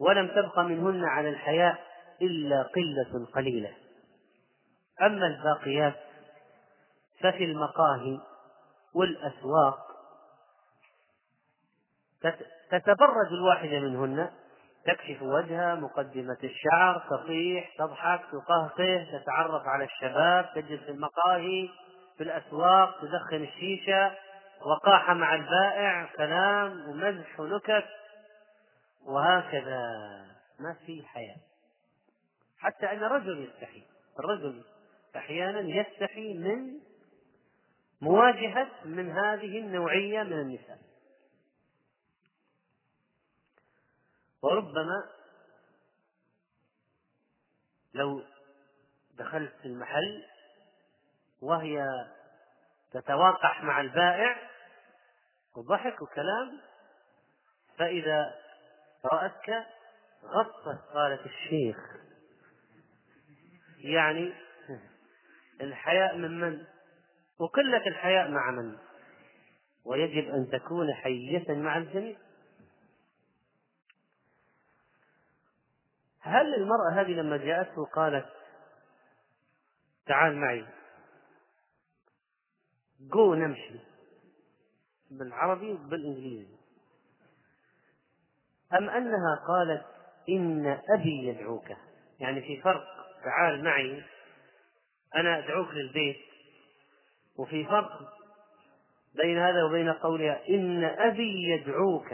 ولم 0.00 0.28
تبق 0.28 0.58
منهن 0.58 1.04
على 1.04 1.28
الحياء 1.28 1.78
إلا 2.22 2.62
قلة 2.62 3.26
قليلة. 3.34 3.72
أما 5.02 5.26
الباقيات 5.26 5.94
ففي 7.20 7.44
المقاهي 7.44 8.20
والأسواق 8.94 9.86
تتبرج 12.70 13.32
الواحدة 13.32 13.80
منهن. 13.80 14.30
تكشف 14.86 15.22
وجهها 15.22 15.74
مقدمة 15.74 16.36
الشعر 16.44 17.02
تصيح 17.10 17.70
تضحك 17.78 18.20
تقهقه 18.32 19.06
تتعرف 19.12 19.62
على 19.66 19.84
الشباب 19.84 20.46
تجلس 20.54 20.82
في 20.82 20.90
المقاهي 20.90 21.68
في 22.16 22.22
الأسواق 22.22 23.00
تدخن 23.00 23.42
الشيشة 23.42 24.12
وقاحة 24.66 25.14
مع 25.14 25.34
البائع 25.34 26.08
كلام 26.16 26.88
ومزح 26.88 27.40
ونكت. 27.40 27.84
وهكذا 29.06 29.80
ما 30.60 30.76
في 30.86 31.02
حياة. 31.06 31.36
حتى 32.58 32.86
أن 32.86 33.04
الرجل 33.04 33.44
يستحي. 33.44 33.82
الرجل 34.18 34.64
أحيانا 35.16 35.60
يستحي 35.60 36.34
من 36.34 36.80
مواجهة 38.00 38.70
من 38.84 39.10
هذه 39.10 39.58
النوعية 39.58 40.22
من 40.22 40.40
النساء. 40.40 40.78
وربما 44.42 45.10
لو 47.94 48.22
دخلت 49.14 49.52
في 49.62 49.68
المحل 49.68 50.24
وهي 51.42 51.84
تتواقح 52.92 53.62
مع 53.62 53.80
البائع 53.80 54.50
وضحك 55.56 56.02
وكلام 56.02 56.60
فإذا 57.78 58.45
رأتك 59.12 59.66
غطت 60.24 60.80
قالت 60.94 61.26
الشيخ. 61.26 61.76
يعني 63.78 64.32
الحياء 65.60 66.16
من 66.16 66.40
من؟ 66.40 66.64
وقلة 67.38 67.86
الحياء 67.86 68.30
مع 68.30 68.50
من؟ 68.50 68.76
ويجب 69.84 70.28
أن 70.28 70.48
تكون 70.52 70.94
حية 70.94 71.54
مع 71.54 71.78
الجميع. 71.78 72.16
هل 76.20 76.54
المرأة 76.54 77.00
هذه 77.00 77.10
لما 77.10 77.36
جاءته 77.36 77.84
قالت 77.84 78.26
تعال 80.06 80.36
معي 80.36 80.66
جو 83.00 83.34
نمشي 83.34 83.80
بالعربي 85.10 85.72
وبالإنجليزي؟ 85.72 86.55
أم 88.78 88.90
أنها 88.90 89.40
قالت 89.48 89.84
إن 90.28 90.78
أبي 90.90 91.26
يدعوك؟ 91.28 91.68
يعني 92.20 92.40
في 92.40 92.62
فرق 92.62 92.84
تعال 93.24 93.64
معي 93.64 94.02
أنا 95.16 95.38
أدعوك 95.38 95.68
للبيت. 95.68 96.16
وفي 97.38 97.64
فرق 97.64 98.00
بين 99.14 99.38
هذا 99.38 99.64
وبين 99.64 99.92
قولها 99.92 100.48
إن 100.48 100.84
أبي 100.84 101.50
يدعوك. 101.50 102.12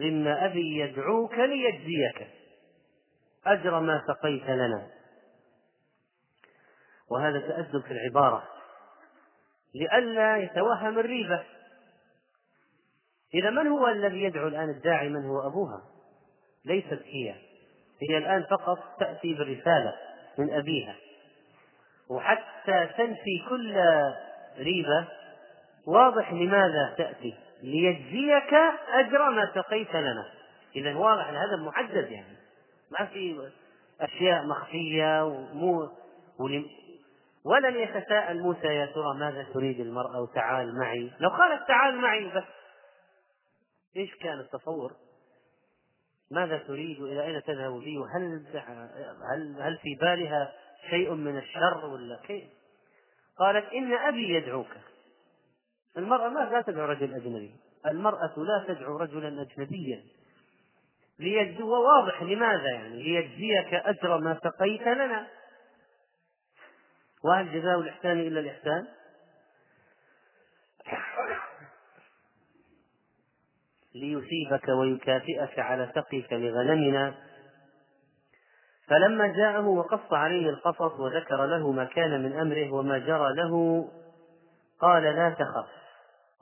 إن 0.00 0.26
أبي 0.26 0.78
يدعوك 0.78 1.34
ليجزيك. 1.34 2.28
أجر 3.46 3.80
ما 3.80 4.02
سقيت 4.06 4.50
لنا. 4.50 4.90
وهذا 7.10 7.40
تأدب 7.40 7.82
في 7.82 7.90
العبارة. 7.90 8.48
لئلا 9.74 10.36
يتوهم 10.36 10.98
الريبة. 10.98 11.44
إذا 13.34 13.50
من 13.50 13.66
هو 13.66 13.88
الذي 13.88 14.22
يدعو 14.22 14.48
الآن 14.48 14.70
الداعي؟ 14.70 15.08
من 15.08 15.24
هو؟ 15.24 15.46
أبوها. 15.46 15.82
ليست 16.64 17.02
هي. 17.04 17.34
هي 18.08 18.18
الآن 18.18 18.44
فقط 18.50 18.78
تأتي 19.00 19.34
بالرسالة 19.34 19.94
من 20.38 20.50
أبيها. 20.50 20.94
وحتى 22.10 22.88
تنفي 22.96 23.44
كل 23.48 23.74
ريبة. 24.58 25.08
واضح 25.86 26.32
لماذا 26.32 26.94
تأتي؟ 26.98 27.34
ليجزيك 27.62 28.54
أجر 28.88 29.30
ما 29.30 29.50
سقيت 29.54 29.94
لنا. 29.94 30.24
إذا 30.76 30.96
واضح 30.96 31.28
هذا 31.28 31.56
محدد 31.56 32.10
يعني. 32.10 32.36
ما 32.90 33.06
في 33.06 33.50
أشياء 34.00 34.46
مخفية 34.46 35.24
ومو 35.24 35.88
ولم 37.44 37.76
يتساءل 37.76 38.40
موسى 38.40 38.66
يا 38.66 38.86
ترى 38.86 39.18
ماذا 39.18 39.46
تريد 39.54 39.80
المرأة؟ 39.80 40.20
وتعال 40.20 40.78
معي. 40.78 41.10
لو 41.20 41.28
قالت 41.28 41.68
تعال 41.68 41.96
معي 41.96 42.28
بس 42.28 42.44
إيش 43.96 44.14
كان 44.14 44.40
التصور؟ 44.40 44.92
ماذا 46.30 46.58
تريد؟ 46.58 47.00
والى 47.00 47.26
أين 47.26 47.42
تذهب 47.42 47.72
بي 47.72 47.98
وهل 47.98 48.46
هل 49.32 49.62
هل 49.62 49.78
في 49.78 49.94
بالها 50.00 50.52
شيء 50.90 51.14
من 51.14 51.38
الشر 51.38 51.86
ولا 51.86 52.20
كيف؟ 52.26 52.48
قالت 53.38 53.72
إن 53.72 53.92
أبي 53.92 54.34
يدعوك. 54.34 54.70
المرأة 55.96 56.28
ما 56.28 56.40
لا 56.40 56.62
تدعو 56.62 56.86
رجل 56.86 57.14
أجنبي. 57.14 57.54
المرأة 57.86 58.34
لا 58.36 58.64
تدعو 58.68 58.96
رجلا 58.96 59.42
أجنبيا. 59.42 60.04
ليجزي 61.18 61.62
واضح 61.62 62.22
لماذا 62.22 62.70
يعني؟ 62.70 63.02
ليجزيك 63.02 63.74
أجر 63.74 64.18
ما 64.18 64.38
سقيت 64.44 64.82
لنا. 64.82 65.26
وهل 67.24 67.60
جزاء 67.60 67.80
الإحسان 67.80 68.20
إلا 68.20 68.40
الإحسان؟ 68.40 68.88
ليثيبك 73.94 74.68
ويكافئك 74.68 75.58
على 75.58 75.92
سقيك 75.94 76.32
لغنمنا 76.32 77.14
فلما 78.88 79.26
جاءه 79.26 79.66
وقص 79.66 80.12
عليه 80.12 80.50
القصص 80.50 81.00
وذكر 81.00 81.46
له 81.46 81.72
ما 81.72 81.84
كان 81.84 82.22
من 82.22 82.32
أمره 82.32 82.72
وما 82.72 82.98
جرى 82.98 83.34
له 83.34 83.84
قال 84.80 85.02
لا 85.02 85.30
تخف 85.30 85.80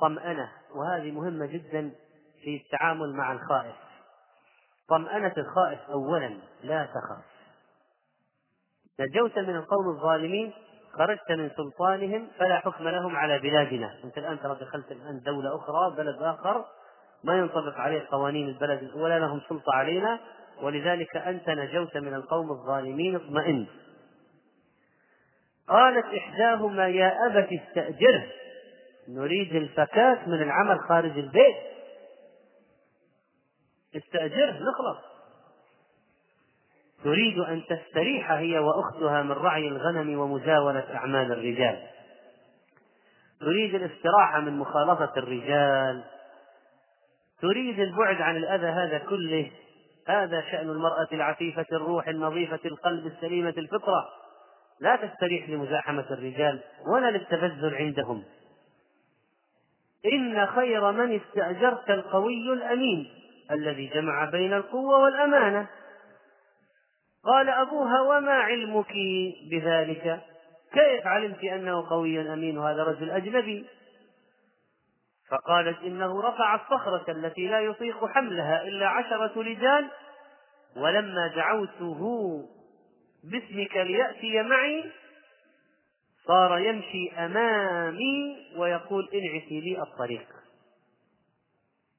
طمأنة. 0.01 0.49
وهذه 0.75 1.11
مهمة 1.11 1.47
جدا 1.47 1.91
في 2.43 2.57
التعامل 2.57 3.13
مع 3.13 3.33
الخائف. 3.33 3.75
طمأنة 4.89 5.35
الخائف 5.37 5.91
أولا 5.91 6.39
لا 6.63 6.85
تخف. 6.85 7.25
نجوت 9.01 9.39
من 9.39 9.57
القوم 9.57 9.89
الظالمين 9.89 10.53
خرجت 10.93 11.31
من 11.31 11.51
سلطانهم 11.57 12.29
فلا 12.39 12.59
حكم 12.59 12.89
لهم 12.89 13.17
على 13.17 13.39
بلادنا. 13.39 13.95
أنت 14.05 14.19
الآن 14.19 14.41
ترى 14.41 14.59
دخلت 14.61 14.93
الآن 14.93 15.21
دولة 15.21 15.57
أخرى 15.57 15.97
بلد 15.97 16.23
آخر. 16.23 16.65
ما 17.25 17.39
ينطبق 17.39 17.75
عليه 17.75 18.07
قوانين 18.11 18.49
البلد 18.49 18.91
ولا 18.95 19.19
لهم 19.19 19.41
سلطة 19.49 19.75
علينا 19.75 20.21
ولذلك 20.63 21.17
أنت 21.17 21.51
نجوت 21.51 21.97
من 21.97 22.15
القوم 22.15 22.51
الظالمين 22.51 23.17
اطمئن. 23.17 23.67
قالت 25.69 26.07
إحداهما 26.07 26.89
يا 26.89 27.27
أبت 27.27 27.49
استأجره 27.53 28.27
نريد 29.09 29.55
الفكاك 29.57 30.29
من 30.29 30.43
العمل 30.43 30.81
خارج 30.81 31.19
البيت. 31.19 31.57
استأجره 33.97 34.53
نخلص. 34.53 35.09
تريد 37.05 37.39
أن 37.39 37.63
تستريح 37.67 38.31
هي 38.31 38.59
وأختها 38.59 39.23
من 39.23 39.33
رعي 39.33 39.69
الغنم 39.69 40.19
ومزاولة 40.19 40.95
أعمال 40.95 41.33
الرجال. 41.33 41.87
تريد 43.41 43.75
الاستراحة 43.75 44.41
من 44.41 44.59
مخالطة 44.59 45.13
الرجال 45.17 46.05
تريد 47.41 47.81
البعد 47.81 48.21
عن 48.21 48.37
الأذى 48.37 48.67
هذا 48.67 48.99
كله 48.99 49.51
هذا 50.09 50.41
شأن 50.41 50.71
المرأة 50.71 51.09
العفيفة 51.13 51.67
الروح 51.73 52.09
النظيفة 52.09 52.61
القلب 52.65 53.07
السليمة 53.07 53.55
الفطرة. 53.59 54.09
لا 54.81 54.97
تستريح 54.97 55.49
لمزاحمة 55.49 56.07
الرجال 56.11 56.61
ولا 56.87 57.11
للتبذل 57.11 57.75
عندهم. 57.75 58.25
إن 60.13 60.47
خير 60.47 60.93
من 60.93 61.21
استأجرت 61.21 61.91
القوي 61.91 62.53
الأمين 62.53 63.11
الذي 63.51 63.87
جمع 63.87 64.25
بين 64.25 64.53
القوة 64.53 65.03
والأمانة. 65.03 65.67
قال 67.25 67.49
أبوها 67.49 68.01
وما 68.01 68.33
علمك 68.33 68.93
بذلك؟ 69.51 70.21
كيف 70.73 71.07
علمت 71.07 71.45
أنه 71.45 71.89
قوي 71.89 72.33
أمين 72.33 72.59
وهذا 72.59 72.85
رجل 72.85 73.11
أجنبي؟ 73.11 73.67
فقالت 75.31 75.83
إنه 75.83 76.23
رفع 76.23 76.55
الصخرة 76.55 77.13
التي 77.13 77.49
لا 77.49 77.61
يطيق 77.61 78.07
حملها 78.07 78.63
إلا 78.63 78.89
عشرة 78.89 79.43
رجال 79.43 79.89
ولما 80.77 81.27
دعوته 81.27 82.01
باسمك 83.25 83.77
ليأتي 83.77 84.43
معي 84.43 84.85
صار 86.27 86.59
يمشي 86.59 87.13
أمامي 87.19 88.47
ويقول 88.57 89.09
انعسي 89.15 89.61
لي 89.61 89.83
الطريق. 89.83 90.27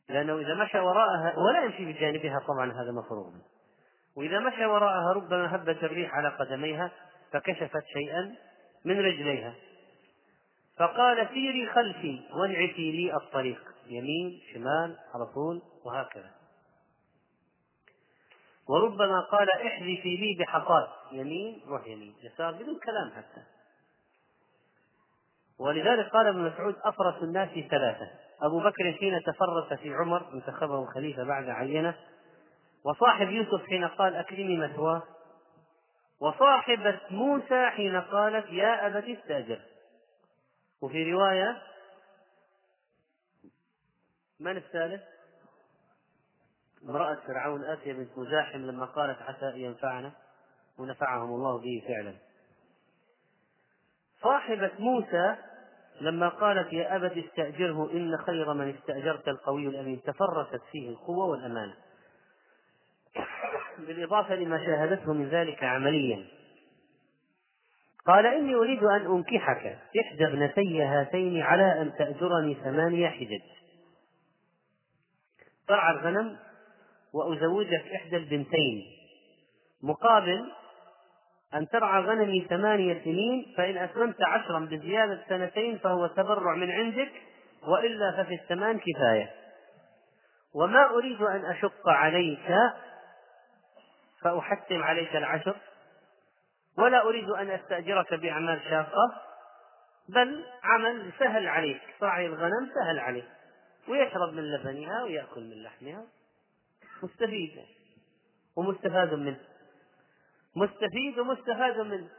لأنه 0.09 0.37
إذا 0.37 0.55
مشى 0.55 0.79
وراءها 0.79 1.33
ولا 1.37 1.63
يمشي 1.63 1.85
بجانبها 1.85 2.39
طبعا 2.47 2.71
هذا 2.71 2.91
مفروغ 2.91 3.33
وإذا 4.17 4.39
مشى 4.39 4.65
وراءها 4.65 5.13
ربما 5.13 5.55
هبت 5.55 5.83
الريح 5.83 6.15
على 6.15 6.29
قدميها 6.29 6.91
فكشفت 7.33 7.83
شيئا 7.93 8.35
من 8.85 8.99
رجليها. 8.99 9.53
فقال 10.79 11.27
سيري 11.33 11.67
خلفي 11.67 12.21
وانعسي 12.33 12.91
لي 12.91 13.15
الطريق. 13.15 13.61
يمين 13.87 14.41
شمال 14.53 14.97
على 15.13 15.25
طول 15.33 15.61
وهكذا. 15.85 16.31
وربما 18.69 19.19
قال 19.19 19.49
احذفي 19.49 20.17
لي 20.17 20.35
بحصاد. 20.39 20.87
يمين 21.11 21.61
روح 21.67 21.87
يمين. 21.87 22.15
يسار 22.23 22.51
بدون 22.51 22.79
كلام 22.85 23.11
حتى. 23.17 23.41
ولذلك 25.59 26.09
قال 26.09 26.27
ابن 26.27 26.39
مسعود 26.39 26.75
أفرس 26.83 27.23
الناس 27.23 27.49
ثلاثة. 27.49 28.11
أبو 28.41 28.59
بكر 28.59 28.93
حين 28.99 29.19
تفرس 29.23 29.79
في 29.79 29.93
عمر 29.93 30.33
انتخبه 30.33 30.85
خليفة 30.85 31.23
بعد 31.23 31.49
عينة. 31.49 31.95
وصاحب 32.85 33.29
يوسف 33.29 33.65
حين 33.65 33.87
قال 33.87 34.15
أكرمي 34.15 34.57
مثواه. 34.57 35.03
وصاحبة 36.21 36.99
موسى 37.11 37.69
حين 37.69 38.01
قالت 38.01 38.49
يا 38.49 38.87
أبت 38.87 39.03
استأجر. 39.03 39.59
وفي 40.81 41.11
رواية 41.11 41.61
من 44.39 44.57
الثالث؟ 44.57 45.01
امرأة 46.83 47.17
فرعون 47.27 47.63
آسيا 47.63 47.93
بنت 47.93 48.17
مزاحم 48.17 48.59
لما 48.59 48.85
قالت 48.85 49.21
عسى 49.21 49.49
أن 49.49 49.59
ينفعنا 49.59 50.11
ونفعهم 50.77 51.29
الله 51.29 51.57
به 51.57 51.83
فعلا. 51.87 52.15
صاحبة 54.21 54.71
موسى 54.79 55.35
لما 56.01 56.29
قالت 56.29 56.73
يا 56.73 56.95
أبت 56.95 57.17
استأجره 57.17 57.91
إن 57.91 58.17
خير 58.17 58.53
من 58.53 58.75
استأجرت 58.75 59.27
القوي 59.27 59.67
الأمين 59.67 60.01
تفرست 60.01 60.61
فيه 60.71 60.89
القوة 60.89 61.25
والأمانة. 61.25 61.75
بالإضافة 63.77 64.35
لما 64.35 64.65
شاهدته 64.65 65.13
من 65.13 65.29
ذلك 65.29 65.63
عمليا. 65.63 66.38
قال 68.10 68.26
إني 68.26 68.56
أريد 68.56 68.84
أن 68.84 69.15
أنكحك. 69.15 69.78
إحدى 70.00 70.28
ابنتي 70.28 70.84
هاتين 70.84 71.41
على 71.41 71.82
أن 71.82 71.93
تأجرني 71.98 72.58
ثمانية 72.63 73.10
حجج. 73.10 73.41
ترعى 75.67 75.93
الغنم 75.93 76.38
وأزوجك 77.13 77.86
إحدى 77.95 78.17
البنتين. 78.17 78.86
مقابل 79.84 80.52
أن 81.54 81.67
ترعى 81.67 82.02
غنمي 82.02 82.45
ثمانية 82.50 83.04
سنين 83.04 83.54
فإن 83.58 83.78
أسلمت 83.78 84.24
عشرا 84.24 84.60
بزيادة 84.60 85.22
سنتين 85.30 85.78
فهو 85.78 86.08
تبرع 86.08 86.56
من 86.56 86.72
عندك 86.72 87.12
وإلا 87.67 88.24
ففي 88.24 88.34
الثمان 88.34 88.80
كفاية. 88.80 89.32
وما 90.56 90.89
أريد 90.89 91.22
أن 91.22 91.45
أشق 91.45 91.89
عليك 91.89 92.54
فأحتم 94.22 94.84
عليك 94.84 95.15
العشر. 95.15 95.56
ولا 96.79 97.03
أريد 97.03 97.29
أن 97.29 97.49
أستأجرك 97.49 98.13
بأعمال 98.13 98.61
شاقة 98.69 99.21
بل 100.09 100.45
عمل 100.63 101.11
سهل 101.19 101.47
عليك 101.47 101.81
صاعي 101.99 102.25
الغنم 102.25 102.71
سهل 102.75 102.99
عليك 102.99 103.29
ويشرب 103.87 104.33
من 104.33 104.43
لبنها 104.43 105.03
ويأكل 105.03 105.43
من 105.43 105.63
لحمها. 105.63 106.05
مستفيد 107.03 107.65
ومستفاد 108.55 109.13
منه. 109.13 109.39
مستفيد 110.55 111.19
ومستفاد 111.19 111.79
منه. 111.79 112.09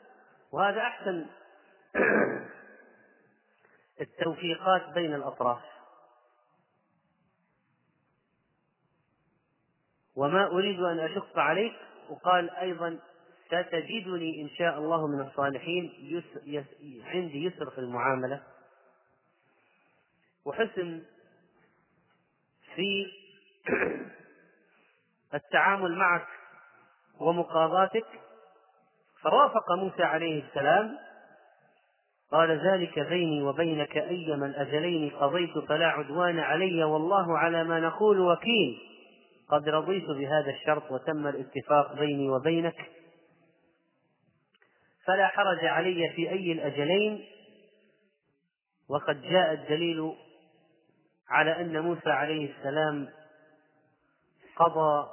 وهذا 0.53 0.81
أحسن 0.81 1.27
التوفيقات 4.01 4.89
بين 4.95 5.15
الأطراف. 5.15 5.63
وما 10.17 10.47
أريد 10.47 10.81
أن 10.81 10.99
أشق 10.99 11.39
عليك 11.39 11.77
وقال 12.11 12.51
أيضا 12.51 12.99
ستجدني 13.51 14.43
إن 14.43 14.49
شاء 14.49 14.79
الله 14.79 15.07
من 15.07 15.21
الصالحين 15.21 15.93
يس 15.99 16.25
يس 16.47 16.65
عندي 17.05 17.45
يسر 17.45 17.71
في 17.71 17.79
المعاملة 17.79 18.43
وحسن 20.45 21.03
في 22.75 23.07
التعامل 25.35 25.97
معك 25.97 26.27
ومقاضاتك. 27.21 28.07
فرافق 29.23 29.73
موسى 29.73 30.03
عليه 30.03 30.43
السلام. 30.49 30.99
قال 32.33 32.67
ذلك 32.67 32.99
بيني 32.99 33.43
وبينك 33.43 33.97
أيما 33.97 34.47
الأجلين 34.47 35.11
قضيت 35.11 35.59
فلا 35.59 35.87
عدوان 35.87 36.39
علي 36.39 36.85
والله 36.85 37.39
على 37.39 37.65
ما 37.65 37.81
نقول 37.81 38.21
وكيل. 38.21 38.79
قد 39.49 39.69
رضيت 39.69 40.05
بهذا 40.05 40.51
الشرط 40.51 40.93
وتم 40.93 41.27
الاتفاق 41.27 41.95
بيني 41.95 42.31
وبينك. 42.31 42.77
فلا 45.07 45.27
حرج 45.27 45.65
علي 45.65 46.13
في 46.17 46.31
أي 46.31 46.53
الأجلين 46.53 47.27
وقد 48.89 49.23
جاء 49.23 49.53
الدليل 49.53 50.13
على 51.29 51.61
أن 51.61 51.81
موسى 51.81 52.11
عليه 52.11 52.53
السلام 52.57 53.09
قضى 54.57 55.11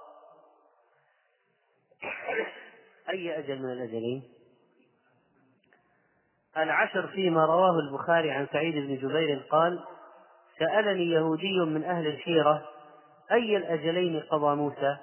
أي 3.09 3.39
أجل 3.39 3.59
من 3.59 3.71
الأجلين. 3.71 4.23
العشر 6.57 7.07
فيما 7.07 7.45
رواه 7.45 7.79
البخاري 7.79 8.31
عن 8.31 8.47
سعيد 8.53 8.75
بن 8.75 8.95
جبير 8.95 9.47
قال 9.51 9.83
سألني 10.59 11.11
يهودي 11.11 11.59
من 11.59 11.83
أهل 11.83 12.07
الحيرة 12.07 12.69
أي 13.31 13.57
الأجلين 13.57 14.19
قضى 14.19 14.55
موسى؟ 14.55 14.97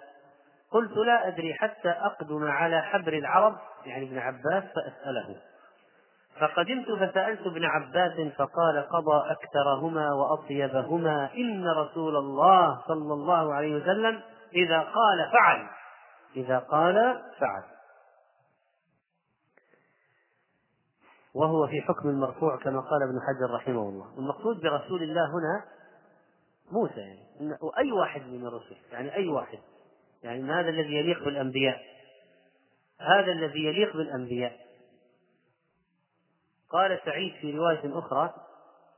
قلت 0.75 0.97
لا 0.97 1.29
أدري 1.29 1.55
حتى 1.55 1.89
أقدم 1.89 2.45
على 2.45 2.83
حبر 2.83 3.13
العرب 3.13 3.57
يعني 3.87 4.07
ابن 4.07 4.19
عباس 4.19 4.65
فأسأله. 4.65 5.37
فقدمت 6.41 6.87
فسألت 6.87 7.47
ابن 7.47 7.65
عباس 7.65 8.33
فقال 8.37 8.89
قضى 8.89 9.31
أكثرهما 9.31 10.13
وأطيبهما. 10.13 11.31
إن 11.35 11.69
رسول 11.69 12.17
الله 12.17 12.83
صلى 12.89 13.13
الله 13.15 13.55
عليه 13.55 13.77
وسلم 13.77 14.23
إذا 14.55 14.79
قال 14.81 15.31
فعل. 15.33 15.69
إذا 16.37 16.59
قال 16.59 17.23
فعل. 17.41 17.63
وهو 21.35 21.67
في 21.67 21.83
حكم 21.83 22.09
المرفوع 22.09 22.57
كما 22.57 22.81
قال 22.81 23.03
ابن 23.03 23.21
حجر 23.21 23.55
رحمه 23.55 23.89
الله. 23.89 24.19
المقصود 24.19 24.61
برسول 24.61 25.03
الله 25.03 25.27
هنا 25.27 25.65
موسى 26.73 27.01
يعني. 27.01 27.59
أي 27.79 27.93
واحد 27.93 28.21
من 28.21 28.47
الرسل 28.47 28.77
يعني 28.93 29.15
أي 29.15 29.29
واحد. 29.29 29.59
يعني 30.25 30.43
هذا 30.43 30.69
الذي 30.69 30.95
يليق 30.95 31.25
بالأنبياء. 31.25 31.83
هذا 33.01 33.33
الذي 33.33 33.65
يليق 33.65 33.97
بالأنبياء. 33.97 34.67
قال 36.71 37.01
سعيد 37.05 37.35
في 37.41 37.57
رواية 37.57 37.99
أخرى 37.99 38.35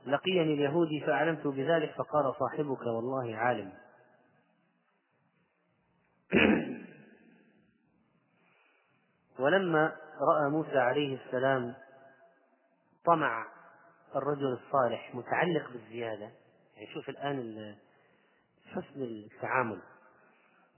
لقيني 0.07 0.55
اليهودي 0.55 1.01
فأعلمت 1.01 1.47
بذلك 1.47 1.95
فقال 1.95 2.35
صاحبك 2.39 2.87
والله 2.87 3.37
عالم. 3.37 3.73
ولما 9.39 9.97
رأى 10.21 10.51
موسى 10.51 10.79
عليه 10.79 11.19
السلام 11.25 11.75
طمع 13.05 13.47
الرجل 14.17 14.53
الصالح 14.53 15.15
متعلق 15.15 15.71
بالزيادة 15.73 16.31
يعني 16.77 16.95
شوف 16.95 17.09
الآن 17.09 17.77
حسن 18.67 19.03
التعامل. 19.03 19.81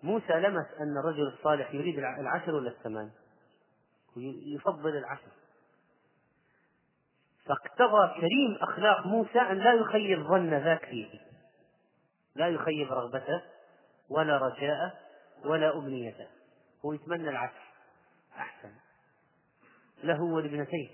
موسى 0.03 0.33
لمس 0.33 0.67
أن 0.81 0.99
الرجل 0.99 1.27
الصالح 1.27 1.75
يريد 1.75 1.99
العشر 1.99 2.55
ولا 2.55 2.71
الثمان؟ 2.71 3.11
يفضل 4.47 4.97
العشر. 4.97 5.33
فاقتضى 7.45 8.21
كريم 8.21 8.59
أخلاق 8.61 9.07
موسى 9.07 9.39
أن 9.39 9.59
لا 9.59 9.73
يخيب 9.73 10.23
ظن 10.23 10.55
ذاك 10.55 10.85
فيه. 10.85 11.21
لا 12.35 12.49
يخيب 12.49 12.93
رغبته 12.93 13.43
ولا 14.09 14.39
رجاءه 14.39 14.93
ولا 15.45 15.79
أمنيته. 15.79 16.27
هو 16.85 16.93
يتمنى 16.93 17.29
العشر. 17.29 17.63
أحسن. 18.37 18.73
له 20.03 20.23
ولابنتيه. 20.23 20.89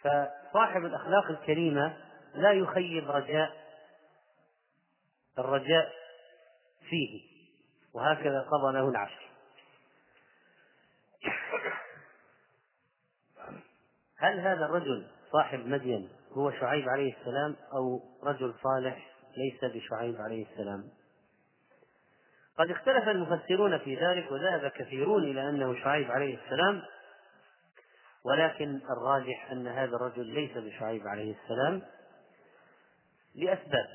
فصاحب 0.00 0.84
الأخلاق 0.84 1.30
الكريمة 1.30 1.96
لا 2.34 2.52
يخيب 2.52 3.10
رجاء 3.10 3.64
الرجاء 5.38 5.92
فيه. 6.88 7.33
وهكذا 7.94 8.40
قضى 8.40 8.72
له 8.72 8.88
العشر 8.88 9.30
هل 14.16 14.40
هذا 14.40 14.66
الرجل 14.66 15.06
صاحب 15.32 15.66
مدين 15.66 16.08
هو 16.32 16.50
شعيب 16.50 16.88
عليه 16.88 17.14
السلام 17.20 17.56
أو 17.72 18.00
رجل 18.22 18.54
صالح 18.62 19.10
ليس 19.36 19.74
بشعيب 19.74 20.16
عليه 20.20 20.46
السلام؟ 20.52 20.84
قد 22.58 22.70
اختلف 22.70 23.08
المفسرون 23.08 23.78
في 23.78 23.94
ذلك 23.96 24.32
وذهب 24.32 24.70
كثيرون 24.70 25.24
إلى 25.24 25.48
أنه 25.48 25.74
شعيب 25.74 26.10
عليه 26.10 26.38
السلام 26.44 26.82
ولكن 28.24 28.80
الراجح 28.90 29.50
أن 29.52 29.66
هذا 29.66 29.96
الرجل 29.96 30.26
ليس 30.26 30.56
بشعيب 30.56 31.06
عليه 31.06 31.34
السلام 31.42 31.82
لأسباب. 33.34 33.86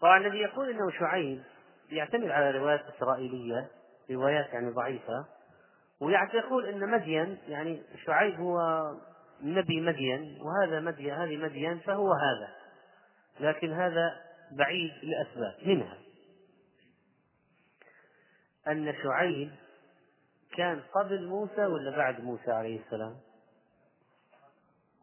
طبعا 0.00 0.18
الذي 0.18 0.38
يقول 0.38 0.70
إنه 0.70 0.90
شعيب 0.90 1.42
يعتمد 1.90 2.30
على 2.30 2.58
روايات 2.58 2.80
إسرائيلية 2.96 3.70
روايات 4.10 4.48
يعني 4.52 4.70
ضعيفة 4.70 5.26
ويقول 6.00 6.66
إن 6.66 6.90
مدين 6.90 7.38
يعني 7.48 7.82
شعيب 8.06 8.40
هو 8.40 8.60
نبي 9.42 9.80
مدين 9.80 10.38
وهذا 10.40 10.80
مدين 10.80 11.14
هذه 11.14 11.36
مدين 11.36 11.78
فهو 11.78 12.12
هذا 12.12 12.48
لكن 13.40 13.72
هذا 13.72 14.20
بعيد 14.52 14.90
لأسباب 15.02 15.54
منها 15.66 15.98
أن 18.68 18.94
شعيب 19.02 19.50
كان 20.56 20.80
قبل 20.94 21.26
موسى 21.26 21.66
ولا 21.66 21.96
بعد 21.96 22.20
موسى 22.20 22.50
عليه 22.50 22.80
السلام؟ 22.80 23.16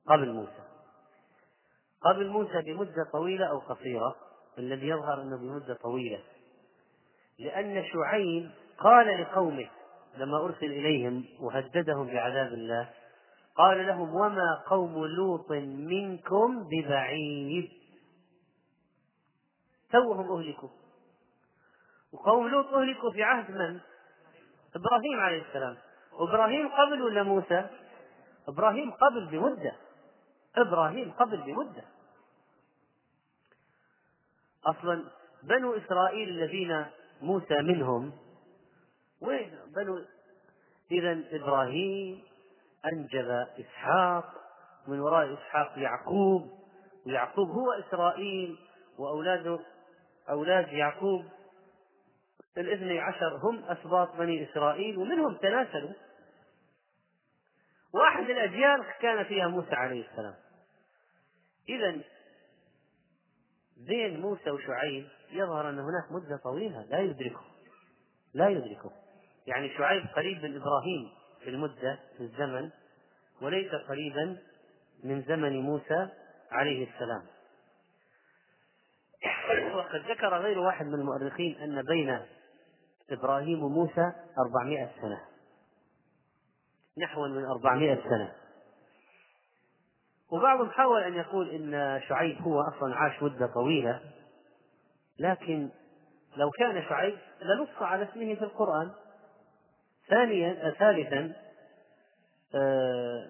قبل 0.07 0.33
موسى. 0.33 0.63
قبل 2.01 2.27
موسى 2.27 2.61
بمدة 2.61 3.03
طويلة 3.13 3.49
أو 3.49 3.59
قصيرة. 3.59 4.15
الذي 4.57 4.87
يظهر 4.87 5.21
أنه 5.21 5.37
بمدة 5.37 5.73
طويلة. 5.73 6.19
لأن 7.39 7.83
شعيب 7.93 8.51
قال 8.77 9.21
لقومه 9.21 9.69
لما 10.17 10.37
أرسل 10.37 10.65
إليهم 10.65 11.25
وهددهم 11.39 12.07
بعذاب 12.07 12.53
الله 12.53 12.89
قال 13.55 13.87
لهم 13.87 14.15
وما 14.15 14.63
قوم 14.67 15.05
لوط 15.05 15.51
منكم 15.91 16.69
ببعيد. 16.69 17.69
توهم 19.91 20.37
أهلكوا. 20.37 20.69
وقوم 22.13 22.47
لوط 22.47 22.73
أهلكوا 22.73 23.11
في 23.11 23.23
عهد 23.23 23.51
من؟ 23.51 23.79
إبراهيم 24.75 25.19
عليه 25.19 25.41
السلام. 25.41 25.77
وإبراهيم 26.19 26.67
قبل 26.67 27.01
ولا 27.01 27.23
موسى؟ 27.23 27.65
إبراهيم 28.47 28.91
قبل 28.91 29.25
بمدة. 29.25 29.75
إبراهيم 30.57 31.11
قبل 31.11 31.37
بمدة. 31.37 31.83
أصلا 34.67 35.03
بنو 35.43 35.77
إسرائيل 35.77 36.29
الذين 36.29 36.85
موسى 37.21 37.61
منهم. 37.61 38.11
وين 39.21 39.59
بنو؟ 39.75 40.05
إذا 40.91 41.23
إبراهيم 41.31 42.23
أنجب 42.85 43.47
إسحاق 43.59 44.25
من 44.87 44.99
وراء 44.99 45.33
إسحاق 45.33 45.73
يعقوب. 45.77 46.51
ويعقوب 47.05 47.49
هو 47.49 47.71
إسرائيل 47.71 48.57
وأولاده 48.97 49.59
أولاد 50.29 50.73
يعقوب. 50.73 51.25
الاثني 52.57 52.99
عشر 52.99 53.39
هم 53.43 53.63
أسباط 53.63 54.15
بني 54.15 54.51
إسرائيل 54.51 54.97
ومنهم 54.97 55.35
تناسلوا. 55.35 55.93
واحد 57.93 58.29
الأجيال 58.29 58.85
كان 59.01 59.23
فيها 59.23 59.47
موسى 59.47 59.75
عليه 59.75 60.07
السلام. 60.09 60.35
إذا 61.69 62.01
بين 63.85 64.21
موسى 64.21 64.51
وشعيب 64.51 65.07
يظهر 65.31 65.69
أن 65.69 65.79
هناك 65.79 66.11
مدة 66.11 66.37
طويلة 66.43 66.85
لا 66.89 66.99
يدركه. 66.99 67.41
لا 68.33 68.49
يدركه. 68.49 68.91
يعني 69.47 69.77
شعيب 69.77 70.05
قريب 70.15 70.43
من 70.43 70.55
إبراهيم 70.55 71.09
في 71.43 71.49
المدة 71.49 71.99
في 72.17 72.23
الزمن 72.23 72.69
وليس 73.41 73.71
قريبا 73.71 74.37
من 75.03 75.21
زمن 75.21 75.61
موسى 75.61 76.09
عليه 76.51 76.87
السلام. 76.93 77.23
وقد 79.77 80.11
ذكر 80.11 80.37
غير 80.37 80.59
واحد 80.59 80.85
من 80.85 80.93
المؤرخين 80.93 81.55
أن 81.55 81.81
بين 81.81 82.19
إبراهيم 83.11 83.63
وموسى 83.63 84.11
أربعمائة 84.37 84.89
سنة. 85.01 85.21
نحو 86.97 87.27
من 87.27 87.45
أربعمائة 87.45 88.03
سنة. 88.09 88.46
وبعضهم 90.31 90.69
حاول 90.69 91.03
أن 91.03 91.13
يقول 91.13 91.49
إن 91.49 92.01
شعيب 92.07 92.41
هو 92.41 92.61
أصلا 92.61 92.95
عاش 92.95 93.23
مدة 93.23 93.47
طويلة 93.47 94.01
لكن 95.19 95.69
لو 96.37 96.49
كان 96.51 96.83
شعيب 96.89 97.17
لنص 97.41 97.81
على 97.81 98.03
اسمه 98.03 98.35
في 98.35 98.41
القرآن. 98.43 98.91
ثانيا 100.09 100.71
ثالثا 100.79 101.33
آه، 102.55 103.27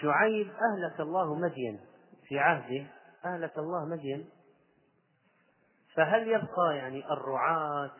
شعيب 0.00 0.50
أهلك 0.50 1.00
الله 1.00 1.34
مدين 1.34 1.80
في 2.28 2.38
عهده 2.38 2.86
أهلك 3.24 3.58
الله 3.58 3.84
مدين 3.84 4.28
فهل 5.94 6.28
يبقى 6.28 6.76
يعني 6.76 7.12
الرعاة 7.12 7.90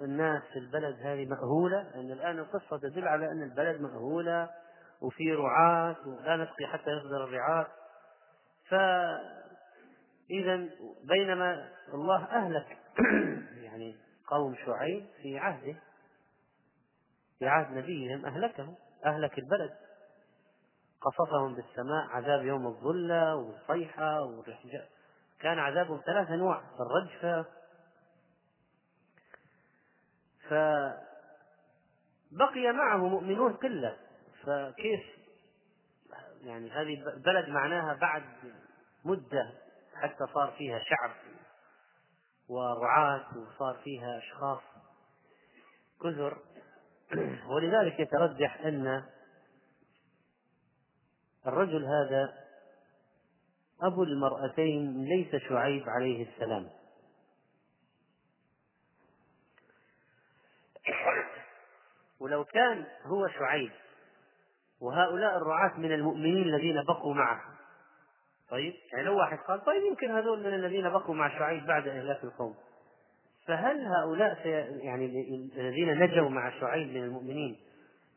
الناس 0.00 0.42
في 0.52 0.58
البلد 0.58 0.96
هذه 1.00 1.26
مأهولة 1.26 1.82
لأن 1.82 2.10
الآن 2.10 2.38
القصة 2.38 2.78
تدل 2.78 3.08
على 3.08 3.32
أن 3.32 3.42
البلد 3.42 3.80
مأهولة 3.80 4.50
وفي 5.00 5.32
رعاة 5.32 5.96
ولا 6.06 6.36
نسقي 6.36 6.66
حتى 6.66 6.90
يصدر 6.90 7.24
الرعاة. 7.24 7.66
فإذا 8.68 10.68
بينما 11.04 11.68
الله 11.94 12.24
أهلك 12.24 12.78
يعني 13.64 13.96
قوم 14.26 14.54
شعيب 14.66 15.06
في 15.22 15.38
عهده 15.38 15.76
في 17.38 17.48
عهد 17.48 17.76
نبيهم 17.76 18.26
أهلكهم 18.26 18.74
أهلك 19.06 19.38
البلد. 19.38 19.72
قصفهم 21.00 21.54
بالسماء 21.54 22.06
عذاب 22.10 22.44
يوم 22.44 22.66
الظلة 22.66 23.36
والصيحة 23.36 24.22
والرحجة. 24.22 24.84
كان 25.40 25.58
عذابهم 25.58 26.00
ثلاث 26.06 26.30
أنواع 26.30 26.62
الرجفة 26.80 27.46
فبقي 32.32 32.72
معه 32.72 33.08
مؤمنون 33.08 33.52
قلة 33.52 33.96
فكيف 34.42 35.00
يعني 36.42 36.70
هذه 36.70 37.04
بلد 37.16 37.48
معناها 37.48 37.94
بعد 37.94 38.22
مدة 39.04 39.52
حتى 39.94 40.26
صار 40.34 40.54
فيها 40.58 40.78
شعب 40.78 41.10
ورعاة 42.48 43.26
وصار 43.38 43.80
فيها 43.84 44.18
أشخاص 44.18 44.62
كثر. 46.00 46.38
ولذلك 47.54 48.00
يترجح 48.00 48.60
أن 48.60 49.04
الرجل 51.46 51.84
هذا 51.84 52.34
أبو 53.82 54.02
المرأتين 54.02 55.04
ليس 55.04 55.36
شعيب 55.36 55.88
عليه 55.88 56.28
السلام. 56.28 56.68
ولو 62.22 62.44
كان 62.44 62.84
هو 63.04 63.28
شعيب 63.28 63.70
وهؤلاء 64.80 65.36
الرعاة 65.36 65.78
من 65.78 65.92
المؤمنين 65.92 66.42
الذين 66.42 66.82
بقوا 66.82 67.14
معه. 67.14 67.40
طيب 68.50 68.74
يعني 68.92 69.04
لو 69.04 69.18
واحد 69.18 69.38
قال 69.38 69.64
طيب 69.64 69.82
يمكن 69.82 70.10
هذول 70.10 70.40
من 70.40 70.54
الذين 70.54 70.90
بقوا 70.90 71.14
مع 71.14 71.38
شعيب 71.38 71.66
بعد 71.66 71.88
إهلاك 71.88 72.24
القوم. 72.24 72.54
فهل 73.46 73.86
هؤلاء 73.86 74.42
سي 74.42 74.50
يعني 74.86 75.06
الذين 75.56 75.98
نجوا 75.98 76.28
مع 76.28 76.60
شعيب 76.60 76.88
من 76.88 77.04
المؤمنين 77.04 77.56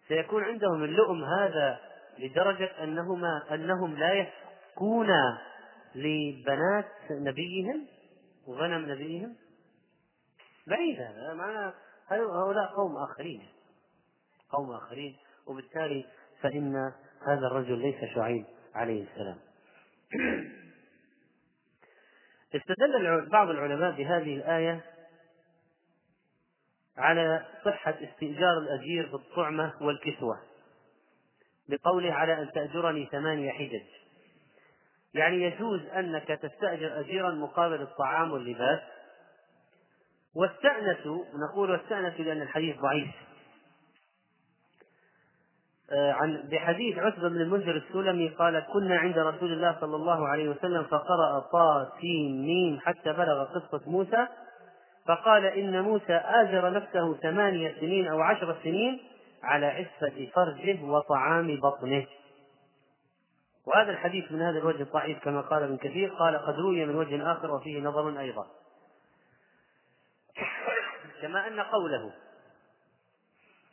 سيكون 0.07 0.43
عندهم 0.43 0.83
اللؤم 0.83 1.23
هذا 1.23 1.79
لدرجة 2.19 2.83
أنهما 2.83 3.43
أنهم 3.53 3.97
لا 3.97 4.13
يسكون 4.13 5.09
لبنات 5.95 6.91
نبيهم 7.11 7.87
وغنم 8.47 8.91
نبيهم؟ 8.91 9.35
بعيد 10.67 11.01
هذا 11.01 11.33
معناه 11.33 11.73
هؤلاء 12.07 12.65
قوم 12.75 12.97
آخرين. 12.97 13.54
قوم 14.49 14.71
آخرين 14.71 15.17
وبالتالي 15.47 16.05
فإن 16.41 16.91
هذا 17.27 17.47
الرجل 17.47 17.77
ليس 17.77 18.13
شعيب 18.15 18.45
عليه 18.75 19.03
السلام. 19.03 19.37
استدل 22.55 23.29
بعض 23.29 23.49
العلماء 23.49 23.91
بهذه 23.91 24.35
الآية 24.35 24.81
على 26.97 27.45
صحة 27.65 27.91
استئجار 27.91 28.57
الأجير 28.57 29.11
بالطعمة 29.11 29.73
والكسوة 29.81 30.39
بقوله 31.69 32.13
على 32.13 32.41
أن 32.41 32.51
تأجرني 32.51 33.05
ثمانية 33.11 33.51
حجج. 33.51 33.85
يعني 35.13 35.43
يجوز 35.43 35.81
أنك 35.85 36.27
تستأجر 36.27 36.99
أجيرا 36.99 37.31
مقابل 37.31 37.81
الطعام 37.81 38.31
واللباس 38.31 38.79
واستأنسوا 40.35 41.25
نقول 41.33 41.71
واستأنسوا 41.71 42.25
لأن 42.25 42.41
الحديث 42.41 42.77
ضعيف. 42.79 43.15
عن 45.91 46.49
بحديث 46.51 46.97
عتبة 46.97 47.29
بن 47.29 47.41
المنذر 47.41 47.75
السلمي 47.75 48.29
قال 48.29 48.65
كنا 48.73 48.97
عند 48.97 49.17
رسول 49.17 49.53
الله 49.53 49.77
صلى 49.81 49.95
الله 49.95 50.27
عليه 50.27 50.49
وسلم 50.49 50.83
فقرأ 50.83 51.39
طا 51.39 51.91
سين 52.01 52.45
ميم 52.45 52.79
حتى 52.79 53.13
بلغ 53.13 53.43
قصة 53.43 53.81
موسى 53.87 54.27
فقال 55.07 55.45
إن 55.45 55.81
موسى 55.81 56.13
آجر 56.13 56.71
نفسه 56.71 57.13
ثمانية 57.13 57.75
سنين 57.79 58.07
أو 58.07 58.21
عشر 58.21 58.55
سنين 58.63 58.99
على 59.43 59.65
عفة 59.65 60.27
فرجه 60.35 60.83
وطعام 60.83 61.59
بطنه. 61.59 62.05
وهذا 63.65 63.91
الحديث 63.91 64.31
من 64.31 64.41
هذا 64.41 64.59
الوجه 64.59 64.83
ضعيف 64.83 65.19
كما 65.23 65.41
قال 65.41 65.63
ابن 65.63 65.77
كثير 65.77 66.09
قال 66.09 66.37
قد 66.37 66.55
روي 66.55 66.85
من 66.85 66.95
وجه 66.95 67.31
آخر 67.31 67.55
وفيه 67.55 67.81
نظر 67.81 68.19
أيضا. 68.19 68.47
كما 71.21 71.47
أن 71.47 71.59
قوله 71.59 72.11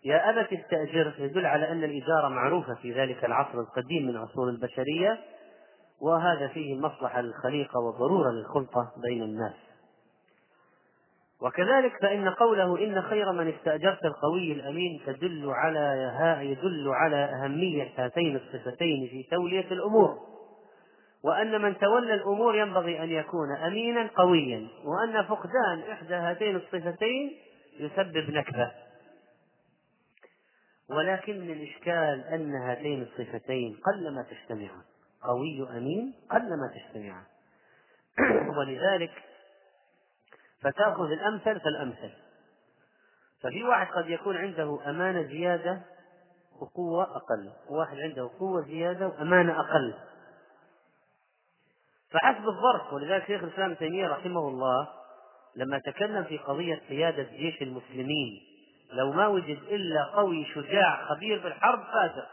يا 0.05 0.31
أبت 0.31 0.53
استأجر 0.53 1.12
يدل 1.19 1.47
على 1.47 1.73
أن 1.73 1.85
الإجارة 1.85 2.29
معروفة 2.29 2.75
في 2.75 2.93
ذلك 2.93 3.25
العصر 3.25 3.61
القديم 3.61 4.07
من 4.07 4.17
عصور 4.17 4.49
البشرية 4.49 5.19
وهذا 6.01 6.49
فيه 6.49 6.75
مصلحة 6.75 7.21
للخليقة 7.21 7.81
وضرورة 7.81 8.31
للخلطة 8.31 8.93
بين 9.03 9.23
الناس. 9.23 9.55
وكذلك 11.43 11.93
فإن 12.03 12.29
قوله 12.29 12.85
إن 12.85 13.03
خير 13.03 13.33
من 13.33 13.49
استأجرت 13.49 14.05
القوي 14.05 14.53
الأمين 14.53 15.01
تدل 15.07 15.51
على 15.51 16.41
يدل 16.43 16.88
على 16.88 17.17
أهمية 17.17 17.88
هاتين 17.97 18.37
الصفتين 18.37 19.09
في 19.11 19.23
تولية 19.31 19.71
الأمور. 19.71 20.19
وأن 21.25 21.62
من 21.62 21.79
تولى 21.79 22.15
الأمور 22.15 22.57
ينبغي 22.57 23.03
أن 23.03 23.11
يكون 23.11 23.57
أمينا 23.67 24.11
قويا 24.17 24.69
وأن 24.85 25.23
فقدان 25.25 25.91
إحدى 25.93 26.15
هاتين 26.15 26.57
الصفتين 26.57 27.33
يسبب 27.81 28.31
نكبة. 28.31 28.71
ولكن 30.90 31.51
الإشكال 31.51 32.25
أن 32.25 32.55
هاتين 32.55 33.03
الصفتين 33.03 33.81
قلما 33.87 34.23
تجتمعان. 34.23 34.83
قوي 35.23 35.68
أمين 35.77 36.14
قلما 36.31 36.73
تجتمعان. 36.75 37.25
ولذلك 38.59 39.12
فتأخذ 40.61 41.11
الأمثل 41.11 41.61
فالأمثل. 41.61 42.12
ففي 43.42 43.64
واحد 43.64 43.92
قد 43.92 44.11
يكون 44.11 44.37
عنده 44.37 44.90
أمانة 44.90 45.23
زيادة 45.23 45.83
وقوة 46.61 47.16
أقل. 47.16 47.53
وواحد 47.71 47.97
عنده 47.99 48.31
قوة 48.38 48.62
زيادة 48.62 49.09
وأمانة 49.09 49.61
أقل. 49.61 49.95
فحسب 52.12 52.49
الظرف 52.49 52.92
ولذلك 52.92 53.27
شيخ 53.27 53.42
الإسلام 53.42 53.75
تيمية 53.75 54.09
رحمه 54.09 54.49
الله 54.49 54.88
لما 55.57 55.79
تكلم 55.79 56.25
في 56.25 56.38
قضية 56.38 56.81
قيادة 56.88 57.23
جيش 57.23 57.62
المسلمين 57.62 58.52
لو 58.92 59.12
ما 59.12 59.26
وجد 59.26 59.59
إلا 59.62 60.05
قوي 60.05 60.46
شجاع 60.55 61.05
خبير 61.05 61.42
بالحرب 61.42 61.85
فاسق 61.85 62.28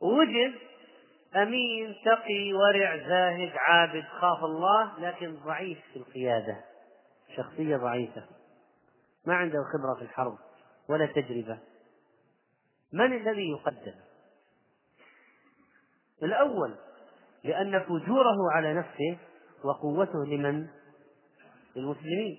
ووجد 0.00 0.54
أمين 1.36 1.96
تقي 2.04 2.52
ورع 2.52 2.96
زاهد 2.96 3.52
عابد 3.56 4.04
خاف 4.04 4.44
الله 4.44 5.00
لكن 5.00 5.36
ضعيف 5.36 5.78
في 5.92 5.96
القيادة. 5.96 6.64
شخصية 7.36 7.76
ضعيفة. 7.76 8.24
ما 9.26 9.34
عنده 9.34 9.58
خبرة 9.72 9.94
في 9.98 10.02
الحرب 10.02 10.38
ولا 10.88 11.06
تجربة. 11.06 11.58
من 12.92 13.16
الذي 13.16 13.50
يقدم؟ 13.50 13.94
الأول 16.22 16.76
لأن 17.44 17.80
فجوره 17.80 18.52
على 18.52 18.74
نفسه 18.74 19.18
وقوته 19.64 20.26
لمن؟ 20.26 20.68
للمسلمين. 21.76 22.38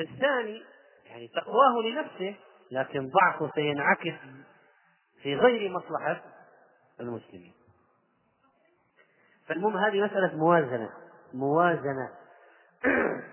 الثاني 0.00 0.62
يعني 1.10 1.28
تقواه 1.28 1.82
لنفسه 1.84 2.36
لكن 2.70 3.08
ضعفه 3.08 3.50
سينعكس 3.54 4.18
في 5.22 5.36
غير 5.36 5.70
مصلحة 5.70 6.22
المسلمين. 7.00 7.52
فالمهم 9.46 9.76
هذه 9.76 10.04
مسألة 10.04 10.36
موازنة 10.36 10.90
موازنة. 11.34 12.10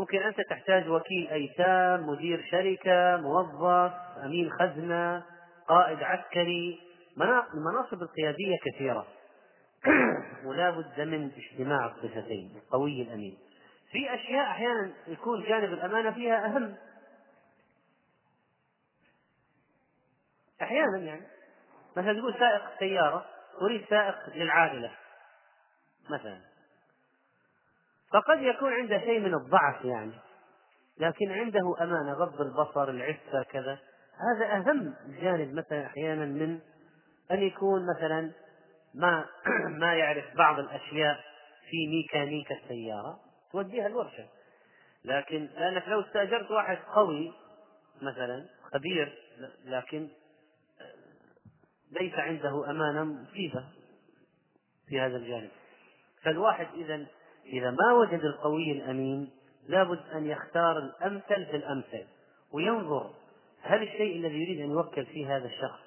ممكن 0.00 0.18
أنت 0.18 0.40
تحتاج 0.50 0.88
وكيل 0.88 1.28
أيتام 1.28 2.06
مدير 2.06 2.44
شركة 2.50 3.16
موظف 3.16 3.92
أمين 4.24 4.50
خزنة 4.50 5.24
قائد 5.68 6.02
عسكري. 6.02 6.80
المناصب 7.54 8.02
القيادية 8.02 8.56
كثيرة. 8.64 9.06
ولا 10.46 10.70
بد 10.70 11.00
من 11.00 11.30
اجتماع 11.36 11.86
الصفتين 11.86 12.56
القوي 12.56 13.02
الأمين. 13.02 13.38
في 13.92 14.14
أشياء 14.14 14.50
أحيانا 14.50 14.92
يكون 15.06 15.44
جانب 15.44 15.72
الأمانة 15.72 16.10
فيها 16.10 16.46
أهم. 16.46 16.76
أحيانا 20.62 20.98
يعني. 20.98 21.26
مثلا 21.96 22.20
تقول 22.20 22.34
سائق 22.38 22.78
سيارة 22.78 23.26
أريد 23.62 23.84
سائق 23.90 24.16
للعائلة 24.34 24.92
مثلا. 26.10 26.40
فقد 28.12 28.42
يكون 28.42 28.72
عنده 28.72 28.98
شيء 28.98 29.20
من 29.20 29.34
الضعف 29.34 29.84
يعني. 29.84 30.12
لكن 30.98 31.32
عنده 31.32 31.74
أمانة 31.80 32.12
غض 32.12 32.40
البصر 32.40 32.90
العفة 32.90 33.42
كذا. 33.42 33.78
هذا 34.18 34.52
أهم 34.52 34.94
جانب 35.08 35.54
مثلا 35.54 35.86
أحيانا 35.86 36.24
من 36.24 36.60
أن 37.30 37.42
يكون 37.42 37.86
مثلا 37.96 38.32
ما 38.94 39.26
ما 39.80 39.94
يعرف 39.94 40.24
بعض 40.36 40.58
الأشياء 40.58 41.20
في 41.70 41.86
ميكانيكا 41.86 42.54
السيارة. 42.54 43.27
توديها 43.52 43.86
الورشة. 43.86 44.26
لكن 45.04 45.48
لأنك 45.56 45.88
لو 45.88 46.00
استأجرت 46.00 46.50
واحد 46.50 46.78
قوي 46.94 47.32
مثلا 48.02 48.46
خبير 48.72 49.18
لكن 49.64 50.08
ليس 52.00 52.14
عنده 52.14 52.70
أمانة 52.70 53.04
مفيدة 53.04 53.64
في 54.88 55.00
هذا 55.00 55.16
الجانب. 55.16 55.50
فالواحد 56.22 56.66
إذا 56.74 57.06
إذا 57.46 57.70
ما 57.70 57.92
وجد 57.92 58.24
القوي 58.24 58.72
الأمين 58.72 59.30
لابد 59.68 60.00
أن 60.14 60.26
يختار 60.26 60.78
الأمثل 60.78 61.46
في 61.46 61.56
الأمثل 61.56 62.04
وينظر 62.52 63.10
هل 63.62 63.82
الشيء 63.82 64.16
الذي 64.16 64.42
يريد 64.42 64.60
أن 64.60 64.70
يوكل 64.70 65.06
فيه 65.06 65.36
هذا 65.36 65.46
الشخص 65.46 65.80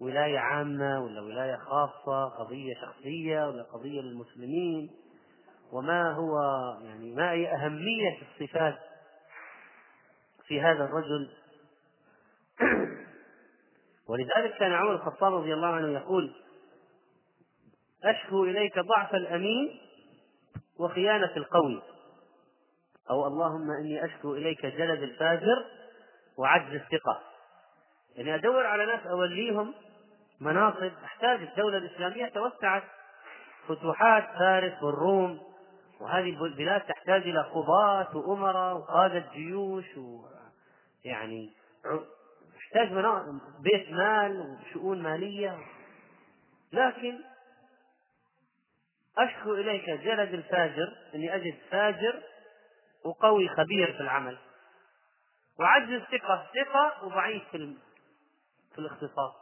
ولاية 0.00 0.38
عامة 0.38 1.04
ولا 1.04 1.20
ولاية 1.20 1.56
خاصة 1.56 2.24
قضية 2.24 2.74
شخصية 2.74 3.48
ولا 3.48 3.62
قضية 3.62 4.00
للمسلمين 4.00 4.90
وما 5.72 6.12
هو 6.12 6.38
يعني 6.84 7.14
ما 7.14 7.30
هي 7.30 7.54
أهمية 7.54 8.18
الصفات 8.22 8.78
في 10.46 10.60
هذا 10.60 10.84
الرجل؟ 10.84 11.30
ولذلك 14.08 14.58
كان 14.58 14.72
عمر 14.72 14.92
الخطاب 14.92 15.34
رضي 15.34 15.54
الله 15.54 15.68
عنه 15.68 15.88
يقول 15.88 16.34
أشكو 18.04 18.44
إليك 18.44 18.78
ضعف 18.78 19.14
الأمين 19.14 19.80
وخيانة 20.78 21.36
القوي. 21.36 21.82
أو 23.10 23.26
اللهم 23.26 23.70
إني 23.70 24.04
أشكو 24.04 24.34
إليك 24.34 24.66
جلد 24.66 25.02
الفاجر 25.02 25.64
وعجز 26.38 26.74
الثقة. 26.74 27.20
يعني 28.16 28.34
أدور 28.34 28.66
على 28.66 28.86
ناس 28.86 29.06
أوليهم 29.06 29.74
مناصب 30.40 30.92
أحتاج 31.04 31.42
الدولة 31.42 31.76
الإسلامية 31.78 32.26
توسعت 32.26 32.82
فتوحات 33.68 34.24
فارس 34.38 34.82
والروم 34.82 35.47
وهذه 36.00 36.44
البلاد 36.44 36.80
تحتاج 36.80 37.22
إلى 37.22 37.40
قضاة 37.40 38.16
وأمراء 38.16 38.76
وقادة 38.76 39.24
جيوش 39.32 39.96
و 39.96 40.26
يعني 41.04 41.52
تحتاج 42.56 42.92
بيت 43.60 43.90
مال 43.90 44.40
وشؤون 44.40 45.02
مالية. 45.02 45.58
لكن 46.72 47.18
أشكو 49.18 49.54
إليك 49.54 49.90
جلد 49.90 50.34
الفاجر 50.34 50.96
أني 51.14 51.34
أجد 51.34 51.54
فاجر 51.70 52.22
وقوي 53.04 53.48
خبير 53.48 53.92
في 53.92 54.00
العمل. 54.00 54.38
وعجز 55.58 55.92
الثقة 55.92 56.46
ثقة 56.54 57.04
وضعيف 57.06 57.42
في 57.50 57.76
في 58.72 58.78
الاختصاص 58.78 59.34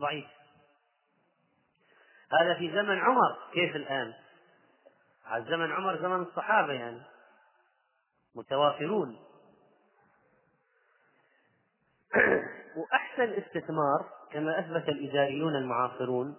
ضعيف. 0.00 0.26
هذا 2.40 2.54
في 2.54 2.72
زمن 2.72 2.98
عمر 2.98 3.38
كيف 3.52 3.76
الآن؟ 3.76 4.12
على 5.24 5.44
زمن 5.44 5.72
عمر 5.72 6.02
زمن 6.02 6.22
الصحابة 6.22 6.72
يعني. 6.72 7.02
متوافرون. 8.34 9.18
وأحسن 12.76 13.32
استثمار 13.32 14.08
كما 14.32 14.58
أثبت 14.60 14.88
الإداريون 14.88 15.56
المعاصرون 15.56 16.38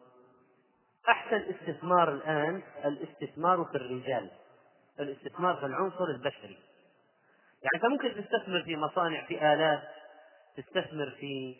أحسن 1.10 1.36
استثمار 1.36 2.14
الآن 2.14 2.62
الاستثمار 2.86 3.66
في 3.66 3.76
الرجال 3.76 4.32
الاستثمار 5.00 5.56
في 5.56 5.66
العنصر 5.66 6.06
البشري. 6.06 6.60
يعني 7.64 7.76
أنت 7.76 7.86
ممكن 7.86 8.24
تستثمر 8.24 8.64
في 8.64 8.76
مصانع 8.76 9.26
في 9.26 9.54
آلات 9.54 9.84
تستثمر 10.58 11.10
في 11.10 11.56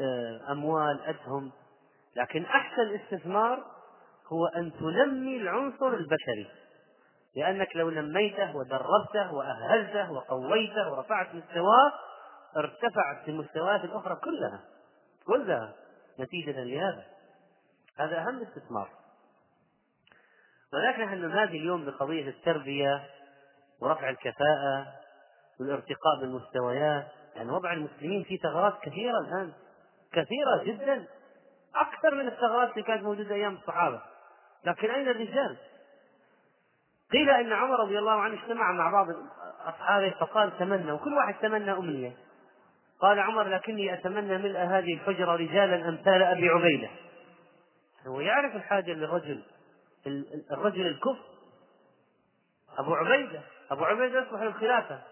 آه، 0.00 0.52
أموال 0.52 1.00
أسهم 1.00 1.52
لكن 2.16 2.44
أحسن 2.44 2.94
استثمار 2.94 3.77
هو 4.32 4.46
أن 4.46 4.72
تنمي 4.72 5.36
العنصر 5.36 5.88
البشري. 5.88 6.50
لأنك 7.36 7.76
لو 7.76 7.90
نميته 7.90 8.56
ودربته 8.56 9.34
وأهلته 9.34 10.12
وقويته 10.12 10.92
ورفعت 10.92 11.34
مستواه 11.34 11.92
ارتفعت 12.56 13.28
المستويات 13.28 13.84
الأخرى 13.84 14.16
كلها. 14.16 14.60
كلها 15.26 15.74
نتيجة 16.20 16.64
لهذا. 16.64 17.04
هذا 17.98 18.18
أهم 18.18 18.42
استثمار. 18.42 18.88
ولكن 20.72 21.02
نحن 21.02 21.14
ننادي 21.14 21.58
اليوم 21.58 21.84
بقضية 21.84 22.28
التربية 22.28 23.02
ورفع 23.80 24.08
الكفاءة 24.08 24.86
والارتقاء 25.60 26.20
بالمستويات؟ 26.20 27.06
يعني 27.36 27.50
وضع 27.50 27.72
المسلمين 27.72 28.24
في 28.24 28.36
ثغرات 28.36 28.74
كثيرة 28.82 29.18
الآن. 29.18 29.52
كثيرة 30.12 30.64
جدا. 30.64 31.06
أكثر 31.74 32.14
من 32.14 32.28
الثغرات 32.28 32.70
اللي 32.72 32.82
كانت 32.82 33.02
موجودة 33.02 33.34
أيام 33.34 33.54
الصحابة. 33.54 34.02
لكن 34.64 34.90
أين 34.90 35.08
الرجال؟ 35.08 35.56
قيل 37.12 37.30
إن 37.30 37.52
عمر 37.52 37.80
رضي 37.80 37.98
الله 37.98 38.20
عنه 38.20 38.42
اجتمع 38.42 38.72
مع 38.72 38.90
بعض 38.90 39.06
أصحابه 39.64 40.10
فقال 40.10 40.58
تمنى 40.58 40.92
وكل 40.92 41.14
واحد 41.14 41.34
تمنى 41.34 41.72
أمنية. 41.72 42.16
قال 43.00 43.18
عمر 43.20 43.42
لكني 43.42 43.94
أتمنى 43.94 44.38
ملء 44.38 44.58
هذه 44.58 44.94
الحجرة 44.94 45.36
رجالا 45.36 45.88
أمثال 45.88 46.22
أبي 46.22 46.48
عبيدة. 46.48 46.90
هو 48.06 48.20
يعرف 48.20 48.56
الحاجة 48.56 48.90
للرجل 48.92 49.42
الرجل 50.50 50.86
الكفر. 50.86 51.24
أبو 52.78 52.94
عبيدة. 52.94 53.40
أبو 53.70 53.84
عبيدة 53.84 54.20
يصلح 54.20 54.42
للخلافة. 54.42 55.02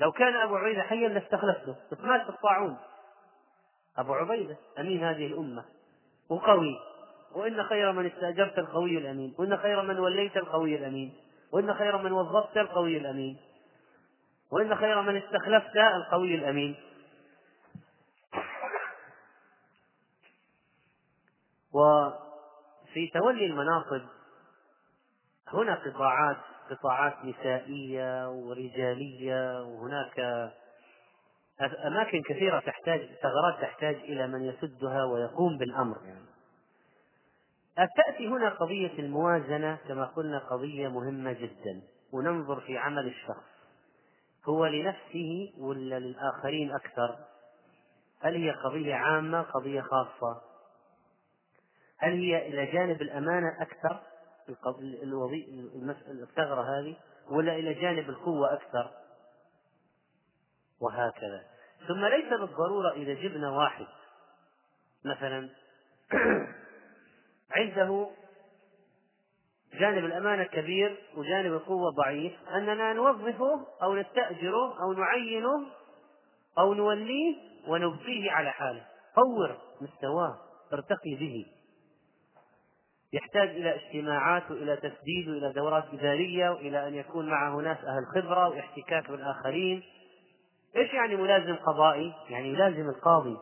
لو 0.00 0.12
كان 0.12 0.36
أبو 0.36 0.56
عبيدة 0.56 0.82
حيا 0.82 1.08
لاستخلفته. 1.08 1.76
بس 1.92 2.00
مات 2.00 2.22
في 2.22 2.28
الطاعون. 2.28 2.76
أبو 3.98 4.14
عبيدة 4.14 4.56
أمين 4.78 5.04
هذه 5.04 5.26
الأمة. 5.26 5.64
وقوي. 6.28 6.91
وإن 7.34 7.64
خير 7.64 7.92
من 7.92 8.06
استأجرت 8.06 8.58
القوي 8.58 8.98
الأمين 8.98 9.34
وإن 9.38 9.56
خير 9.56 9.82
من 9.82 9.98
وليت 9.98 10.36
القوي 10.36 10.76
الأمين 10.76 11.14
وإن 11.52 11.74
خير 11.74 11.98
من 11.98 12.12
وظفت 12.12 12.56
القوي 12.56 12.96
الأمين 12.96 13.36
وإن 14.50 14.76
خير 14.76 15.02
من 15.02 15.16
استخلفت 15.16 15.76
القوي 15.76 16.34
الأمين 16.34 16.76
وفي 21.72 23.10
تولي 23.14 23.46
المناصب 23.46 24.02
هنا 25.48 25.74
قطاعات 25.74 26.36
قطاعات 26.70 27.24
نسائية 27.24 28.28
ورجالية 28.30 29.62
وهناك 29.62 30.20
أماكن 31.86 32.22
كثيرة 32.22 32.60
تحتاج 32.60 33.00
ثغرات 33.22 33.60
تحتاج 33.60 33.94
إلى 33.94 34.26
من 34.26 34.42
يسدها 34.42 35.04
ويقوم 35.04 35.58
بالأمر 35.58 35.96
يعني. 36.04 36.31
تأتي 37.86 38.28
هنا 38.28 38.48
قضية 38.48 38.98
الموازنة 38.98 39.78
كما 39.88 40.04
قلنا 40.04 40.38
قضية 40.38 40.88
مهمة 40.88 41.32
جدا 41.32 41.82
وننظر 42.12 42.60
في 42.60 42.78
عمل 42.78 43.06
الشخص. 43.06 43.52
هو 44.44 44.66
لنفسه 44.66 45.52
ولا 45.58 45.98
للآخرين 45.98 46.72
أكثر؟ 46.74 47.18
هل 48.20 48.34
هي 48.34 48.50
قضية 48.50 48.94
عامة 48.94 49.42
قضية 49.42 49.80
خاصة؟ 49.80 50.42
هل 51.98 52.12
هي 52.12 52.48
إلى 52.48 52.66
جانب 52.66 53.02
الأمانة 53.02 53.62
أكثر؟ 53.62 54.00
الثغرة 56.08 56.62
هذه؟ 56.62 56.96
ولا 57.30 57.54
إلى 57.54 57.74
جانب 57.74 58.10
القوة 58.10 58.52
أكثر؟ 58.52 58.90
وهكذا. 60.80 61.44
ثم 61.88 62.04
ليس 62.04 62.40
بالضرورة 62.40 62.92
إذا 62.92 63.14
جبنا 63.14 63.50
واحد 63.50 63.86
مثلا 65.04 65.48
عنده 67.52 68.08
جانب 69.80 70.04
الأمانة 70.04 70.44
كبير 70.44 70.98
وجانب 71.16 71.52
القوة 71.52 71.90
ضعيف. 71.90 72.32
أننا 72.54 72.92
نوظفه 72.92 73.66
أو 73.82 73.94
نستأجره 73.94 74.82
أو 74.82 74.92
نعينه 74.92 75.66
أو 76.58 76.74
نوليه 76.74 77.36
ونبقيه 77.68 78.30
على 78.30 78.50
حاله. 78.50 78.86
طور 79.16 79.58
مستواه 79.80 80.38
ارتقي 80.72 81.14
به. 81.14 81.46
يحتاج 83.12 83.48
إلى 83.48 83.74
اجتماعات 83.74 84.50
وإلى 84.50 84.76
تسديد 84.76 85.28
وإلى 85.28 85.52
دورات 85.52 85.84
إدارية 85.92 86.50
وإلى 86.50 86.88
أن 86.88 86.94
يكون 86.94 87.30
معه 87.30 87.56
ناس 87.56 87.78
أهل 87.78 88.06
خبرة 88.06 88.48
واحتكاك 88.48 89.10
بالآخرين. 89.10 89.82
إيش 90.76 90.94
يعني 90.94 91.16
ملازم 91.16 91.56
قضائي؟ 91.56 92.14
يعني 92.28 92.48
يلازم 92.48 92.88
القاضي. 92.88 93.36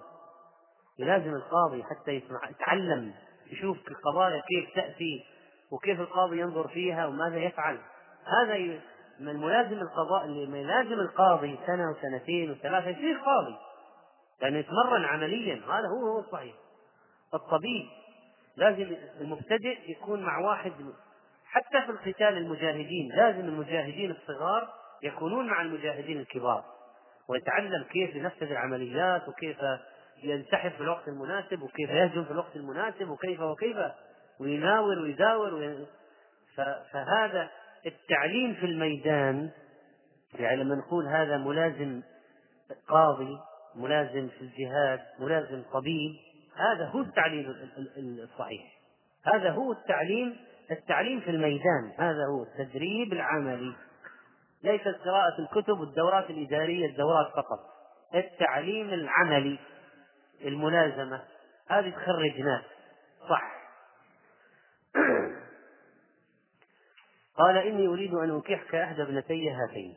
يلازم 0.98 1.34
القاضي 1.34 1.84
حتى 1.84 2.10
يسمع 2.10 2.50
يتعلم. 2.50 3.14
يشوف 3.52 3.78
القضايا 3.88 4.42
كيف 4.48 4.74
تأتي 4.74 5.24
وكيف 5.70 6.00
القاضي 6.00 6.40
ينظر 6.40 6.68
فيها 6.68 7.06
وماذا 7.06 7.36
يفعل. 7.36 7.78
هذا 8.24 8.80
من 9.20 9.36
ملازم 9.36 9.78
القضاء 9.78 10.24
اللي 10.24 10.60
يلازم 10.60 11.00
القاضي 11.00 11.58
سنة 11.66 11.90
وسنتين 11.90 12.50
وثلاثة 12.50 12.88
يصير 12.88 13.18
قاضي. 13.18 13.56
لأنه 14.42 14.58
يتمرن 14.58 15.04
عمليا. 15.04 15.54
هذا 15.54 15.88
هو 15.88 16.06
هو 16.06 16.20
الصحيح. 16.20 16.54
الطبيب 17.34 17.86
لازم 18.56 18.96
المبتدئ 19.20 19.90
يكون 19.90 20.22
مع 20.22 20.38
واحد 20.38 20.72
حتى 21.44 21.82
في 21.82 21.90
القتال 21.90 22.36
المجاهدين 22.36 23.12
لازم 23.16 23.40
المجاهدين 23.40 24.10
الصغار 24.10 24.68
يكونون 25.02 25.46
مع 25.46 25.62
المجاهدين 25.62 26.20
الكبار 26.20 26.64
ويتعلم 27.28 27.82
كيف 27.82 28.14
ينفذ 28.16 28.50
العمليات 28.50 29.28
وكيف 29.28 29.58
ينسحب 30.22 30.70
في 30.70 30.80
الوقت 30.80 31.08
المناسب 31.08 31.62
وكيف 31.62 31.90
يهجم 31.90 32.24
في 32.24 32.30
الوقت 32.30 32.56
المناسب 32.56 33.08
وكيف 33.08 33.40
وكيف 33.40 33.76
ويناور 34.40 34.98
ويداور 34.98 35.54
وي... 35.54 35.86
فهذا 36.92 37.50
التعليم 37.86 38.54
في 38.54 38.66
الميدان 38.66 39.50
يعني 40.38 40.56
لما 40.56 40.74
نقول 40.74 41.06
هذا 41.06 41.36
ملازم 41.36 42.02
قاضي 42.88 43.38
ملازم 43.74 44.28
في 44.28 44.40
الجهاد 44.40 45.00
ملازم 45.18 45.62
طبيب 45.72 46.16
هذا 46.60 46.84
هو 46.84 47.00
التعليم 47.00 47.54
الصحيح. 47.98 48.62
هذا 49.24 49.50
هو 49.50 49.72
التعليم 49.72 50.36
التعليم 50.70 51.20
في 51.20 51.30
الميدان 51.30 51.92
هذا 51.98 52.26
هو 52.26 52.42
التدريب 52.42 53.12
العملي. 53.12 53.74
ليست 54.64 54.96
قراءة 55.04 55.38
الكتب 55.38 55.80
والدورات 55.80 56.30
الإدارية 56.30 56.86
الدورات 56.86 57.26
فقط. 57.26 57.58
التعليم 58.14 58.88
العملي. 58.88 59.58
الملازمة. 60.44 61.22
هذه 61.68 61.90
تخرج 61.90 62.40
ناس 62.40 62.62
صح. 63.28 63.42
قال 67.38 67.56
إني 67.56 67.86
أريد 67.86 68.14
أن 68.14 68.30
أنكحك 68.30 68.74
إحدى 68.74 69.02
ابنتي 69.02 69.50
هاتين. 69.50 69.96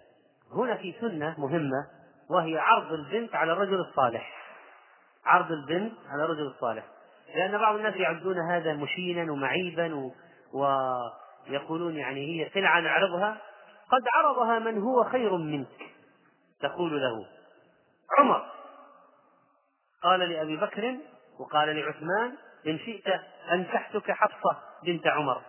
هنا 0.52 0.76
في 0.76 0.96
سنة 1.02 1.36
مهمة 1.38 1.88
وهي 2.30 2.58
عرض 2.58 2.94
البنت 2.94 3.36
على 3.36 3.52
الرجل 3.52 3.80
الصالح. 3.80 4.44
عرض 5.26 5.52
البنت 5.52 5.94
على 6.10 6.24
الرجل 6.24 6.48
الصالح. 6.48 6.84
لأن 7.36 7.58
بعض 7.58 7.76
الناس 7.76 7.96
يعدون 7.96 8.40
هذا 8.40 8.74
مشينا 8.74 9.32
ومعيبا 9.32 9.96
و... 9.96 10.12
ويقولون 10.54 11.96
يعني 11.96 12.20
هي 12.20 12.50
سلعة 12.54 12.80
نعرضها. 12.80 13.38
قد 13.92 14.02
عرضها 14.14 14.60
من 14.60 14.82
هو 14.82 15.04
خير 15.04 15.38
منك. 15.38 15.94
تقول 16.62 17.02
له 17.02 17.28
عمر. 18.18 18.53
قال 20.04 20.20
لأبي 20.20 20.58
بكر 20.58 20.98
وقال 21.40 21.76
لعثمان 21.76 22.38
إن 22.68 22.80
شئت 22.80 23.08
أنكحتك 23.52 24.12
حفصة 24.12 24.62
بنت 24.84 25.08
عمر. 25.08 25.42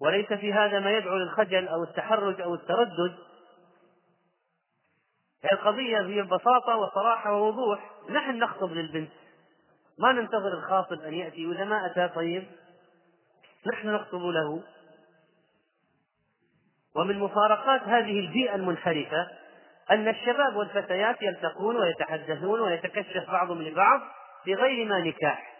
وليس 0.00 0.32
في 0.32 0.52
هذا 0.52 0.80
ما 0.80 0.90
يدعو 0.90 1.16
للخجل 1.16 1.68
أو 1.68 1.82
التحرج 1.82 2.40
أو 2.40 2.54
التردد. 2.54 3.18
القضية 5.52 6.00
هي 6.00 6.22
ببساطة 6.22 6.76
وصراحة 6.76 7.32
ووضوح. 7.32 7.90
نحن 8.10 8.38
نخطب 8.38 8.72
للبنت. 8.72 9.10
ما 9.98 10.12
ننتظر 10.12 10.58
الخاطب 10.58 11.00
أن 11.00 11.14
يأتي. 11.14 11.46
وإذا 11.46 11.64
ما 11.64 11.86
أتى 11.86 12.14
طيب 12.14 12.46
نحن 13.66 13.88
نخطب 13.88 14.20
له. 14.20 14.62
ومن 16.96 17.18
مفارقات 17.18 17.82
هذه 17.82 18.20
البيئة 18.20 18.54
المنحرفة 18.54 19.28
أن 19.90 20.08
الشباب 20.08 20.56
والفتيات 20.56 21.22
يلتقون 21.22 21.76
ويتحدثون 21.76 22.60
ويتكشف 22.60 23.30
بعضهم 23.30 23.62
لبعض 23.62 24.00
في 24.44 24.54
غير 24.54 24.88
ما 24.88 25.00
نكاح. 25.00 25.54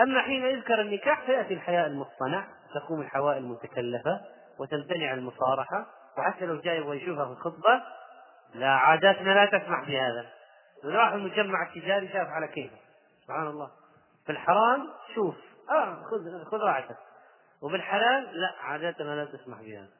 أما 0.00 0.22
حين 0.22 0.44
يذكر 0.44 0.80
النكاح 0.80 1.20
فيأتي 1.20 1.54
الحياء 1.54 1.86
المصطنع 1.86 2.44
تقوم 2.74 3.00
الحوائل 3.00 3.38
المتكلفة 3.38 4.20
وتمتنع 4.58 5.14
المصارحة 5.14 5.86
وحتى 6.18 6.46
لو 6.46 6.60
جاي 6.60 6.76
يبغى 6.76 6.96
يشوفها 6.96 7.24
في 7.24 7.30
الخطبة. 7.30 7.82
لا 8.54 8.70
عاداتنا 8.70 9.30
لا 9.30 9.46
تسمح 9.46 9.84
بهذا. 9.84 10.26
راح 10.84 11.12
المجمع 11.12 11.62
التجاري 11.62 12.08
شاف 12.08 12.28
على 12.28 12.48
كيفه. 12.48 12.76
سبحان 13.24 13.46
الله. 13.46 13.70
في 14.26 14.32
الحرام 14.32 14.88
شوف. 15.14 15.34
آه 15.70 16.02
خذ 16.10 16.44
خذ 16.44 16.58
راحتك. 16.58 16.96
وبالحلال 17.62 18.40
لا 18.40 18.54
عاداتنا 18.60 19.14
لا 19.14 19.24
تسمح 19.24 19.60
بهذا. 19.60 19.97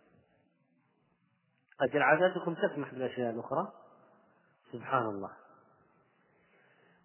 أجل 1.81 2.03
عاداتكم 2.03 2.55
تسمح 2.55 2.95
بالأشياء 2.95 3.31
الأخرى؟ 3.31 3.69
سبحان 4.73 5.03
الله 5.03 5.31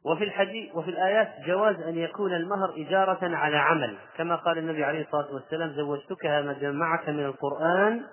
وفي 0.05 0.23
الحديث 0.23 0.75
وفي 0.75 0.89
الآيات 0.89 1.33
جواز 1.45 1.75
أن 1.75 1.97
يكون 1.97 2.33
المهر 2.33 2.73
إجارة 2.77 3.35
على 3.35 3.57
عمل. 3.57 3.97
كما 4.17 4.35
قال 4.35 4.57
النبي 4.57 4.83
عليه 4.83 5.01
الصلاة 5.01 5.33
والسلام 5.33 5.69
زوجتكها 5.69 6.41
ما 6.41 6.71
معك 6.71 7.09
من 7.09 7.25
القرآن. 7.25 8.05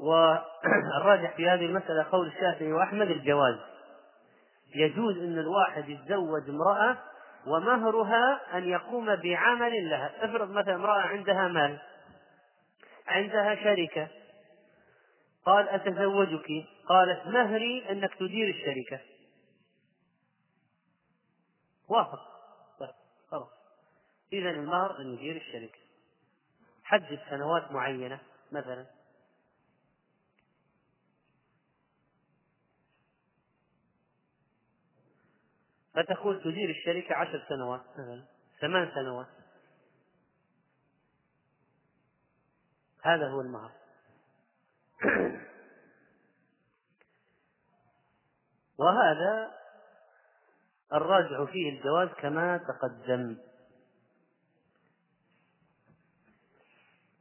والراجح 0.00 1.36
في 1.36 1.48
هذه 1.48 1.66
المسألة 1.66 2.06
قول 2.12 2.26
الشافعي 2.26 2.72
وأحمد 2.72 3.10
الجواز. 3.10 3.56
يجوز 4.74 5.18
أن 5.18 5.38
الواحد 5.38 5.88
يتزوج 5.88 6.48
امرأة 6.48 6.96
ومهرها 7.46 8.40
أن 8.54 8.64
يقوم 8.64 9.16
بعمل 9.16 9.90
لها. 9.90 10.10
افرض 10.20 10.50
مثلا 10.50 10.74
امرأة 10.74 11.00
عندها 11.00 11.48
مال 11.48 11.78
عندها 13.08 13.54
شركة 13.54 14.08
قال 15.46 15.68
أتزوجك؟ 15.68 16.66
قالت 16.88 17.26
مهري 17.26 17.90
أنك 17.90 18.14
تدير 18.14 18.48
الشركة. 18.50 19.04
وافق. 21.88 22.20
طيب 22.78 22.94
خلاص. 23.30 23.50
إذا 24.32 24.50
المهر 24.50 25.00
أن 25.00 25.14
يدير 25.14 25.36
الشركة. 25.36 25.78
حدد 26.84 27.20
سنوات 27.30 27.72
معينة 27.72 28.20
مثلا. 28.52 28.86
فتقول 35.94 36.42
تدير 36.42 36.70
الشركة 36.70 37.14
عشر 37.14 37.44
سنوات 37.48 37.82
مثلا. 37.92 38.24
ثمان 38.60 38.90
سنوات. 38.94 39.26
هذا 43.02 43.28
هو 43.28 43.40
المهر. 43.40 43.87
وهذا 48.78 49.50
الراجع 50.92 51.44
فيه 51.44 51.78
الجواز 51.78 52.08
كما 52.08 52.56
تقدم. 52.56 53.36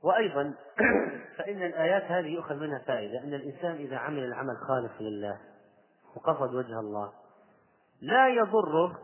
وأيضا 0.03 0.53
فإن 1.37 1.63
الآيات 1.63 2.03
هذه 2.03 2.27
يؤخذ 2.27 2.55
منها 2.55 2.79
فائدة 2.79 3.23
أن 3.23 3.33
الإنسان 3.33 3.71
إذا 3.71 3.97
عمل 3.97 4.23
العمل 4.23 4.57
خالص 4.57 4.91
لله 4.99 5.39
وقصد 6.15 6.55
وجه 6.55 6.79
الله 6.79 7.13
لا 8.01 8.29
يضره 8.29 8.99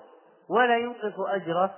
ولا 0.50 0.78
ينقص 0.78 1.20
أجره 1.20 1.76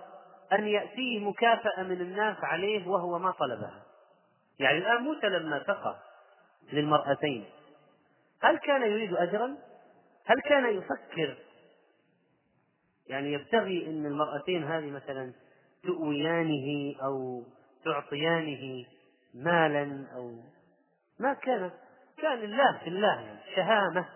أن 0.53 0.67
يأتيه 0.67 1.29
مكافأة 1.29 1.83
من 1.83 2.01
الناس 2.01 2.37
عليه 2.43 2.87
وهو 2.87 3.19
ما 3.19 3.31
طلبها. 3.31 3.83
يعني 4.59 4.77
الآن 4.77 5.03
موسى 5.03 5.27
لما 5.27 5.63
سقى 5.63 6.04
للمرأتين. 6.73 7.45
هل 8.41 8.57
كان 8.57 8.81
يريد 8.81 9.13
أجرا؟ 9.13 9.57
هل 10.25 10.41
كان 10.41 10.77
يفكر؟ 10.77 11.37
يعني 13.07 13.33
يبتغي 13.33 13.87
أن 13.87 14.05
المرأتين 14.05 14.63
هذه 14.63 14.91
مثلا 14.91 15.33
تؤويانه 15.83 16.95
أو 17.03 17.43
تعطيانه 17.85 18.85
مالا 19.33 20.07
أو 20.15 20.39
ما 21.19 21.33
كان. 21.33 21.71
كان 22.17 22.43
الله 22.43 22.77
في 22.77 22.87
الله 22.87 23.21
يعني 23.21 23.55
شهامة 23.55 24.09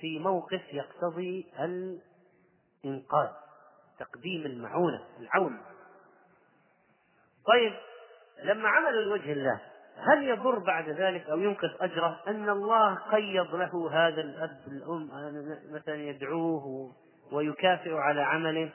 في 0.00 0.18
موقف 0.18 0.62
يقتضي 0.72 1.46
الإنقاذ 2.84 3.28
تقديم 3.98 4.46
المعونة 4.46 5.04
العون. 5.20 5.60
طيب 7.46 7.72
لما 8.42 8.68
عملوا 8.68 9.02
لوجه 9.02 9.32
الله 9.32 9.60
هل 10.02 10.28
يضر 10.28 10.58
بعد 10.58 10.88
ذلك 10.88 11.30
أو 11.30 11.38
ينقص 11.38 11.70
أجره؟ 11.80 12.20
أن 12.28 12.48
الله 12.48 12.94
قيض 12.94 13.54
له 13.54 13.90
هذا 13.92 14.20
الأب 14.20 14.60
الأم 14.66 15.10
مثلا 15.70 15.94
يدعوه 15.94 16.94
ويكافئ 17.32 17.94
على 17.94 18.22
عمله 18.22 18.72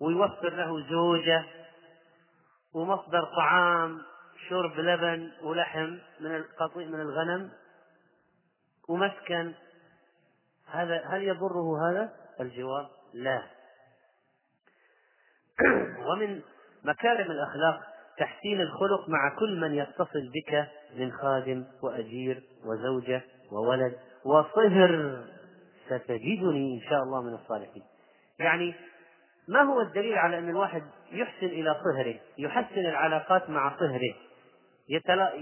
ويوفر 0.00 0.50
له 0.50 0.88
زوجة 0.90 1.44
ومصدر 2.74 3.24
طعام 3.24 4.02
شرب 4.48 4.78
لبن 4.78 5.32
ولحم 5.42 5.98
من 6.20 6.36
القطيع 6.36 6.86
من 6.86 7.00
الغنم 7.00 7.50
ومسكن. 8.88 9.54
هذا 10.70 11.04
هل 11.06 11.22
يضره 11.22 11.90
هذا؟ 11.90 12.12
الجواب 12.40 12.86
لا. 13.14 13.42
ومن 16.08 16.42
مكارم 16.84 17.30
الأخلاق 17.30 17.93
تحسين 18.18 18.60
الخلق 18.60 19.08
مع 19.08 19.36
كل 19.38 19.60
من 19.60 19.74
يتصل 19.74 20.30
بك 20.34 20.68
من 20.96 21.12
خادم 21.12 21.64
وأجير 21.82 22.42
وزوجة 22.64 23.22
وولد 23.52 23.96
وصهر 24.24 25.22
ستجدني 25.86 26.74
إن 26.74 26.80
شاء 26.90 27.02
الله 27.02 27.22
من 27.22 27.34
الصالحين. 27.34 27.82
يعني 28.38 28.74
ما 29.48 29.62
هو 29.62 29.80
الدليل 29.80 30.18
على 30.18 30.38
أن 30.38 30.48
الواحد 30.48 30.82
يحسن 31.12 31.46
إلى 31.46 31.74
صهره 31.84 32.14
يحسن 32.38 32.80
العلاقات 32.80 33.50
مع 33.50 33.76
صهره؟ 33.78 34.14
يتلا... 34.88 35.32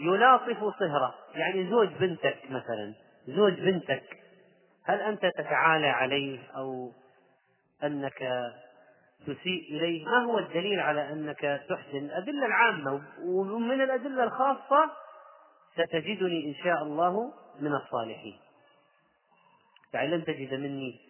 يلاطف 0.00 0.58
صهره. 0.78 1.14
يعني 1.34 1.70
زوج 1.70 1.88
بنتك 2.00 2.38
مثلا 2.50 2.94
زوج 3.26 3.60
بنتك 3.60 4.02
هل 4.84 5.00
أنت 5.00 5.26
تتعالى 5.26 5.86
عليه 5.86 6.38
أو 6.56 6.92
أنك 7.84 8.22
تسيء 9.22 9.76
إليه. 9.76 10.04
ما 10.04 10.24
هو 10.24 10.38
الدليل 10.38 10.80
على 10.80 11.12
أنك 11.12 11.64
تحسن؟ 11.68 11.96
الأدلة 11.96 12.46
العامة 12.46 13.02
ومن 13.24 13.80
الأدلة 13.80 14.24
الخاصة 14.24 14.90
ستجدني 15.72 16.46
إن 16.46 16.54
شاء 16.64 16.82
الله 16.82 17.32
من 17.60 17.74
الصالحين. 17.74 18.38
يعني 19.94 20.16
لن 20.16 20.24
تجد 20.24 20.54
مني 20.54 21.00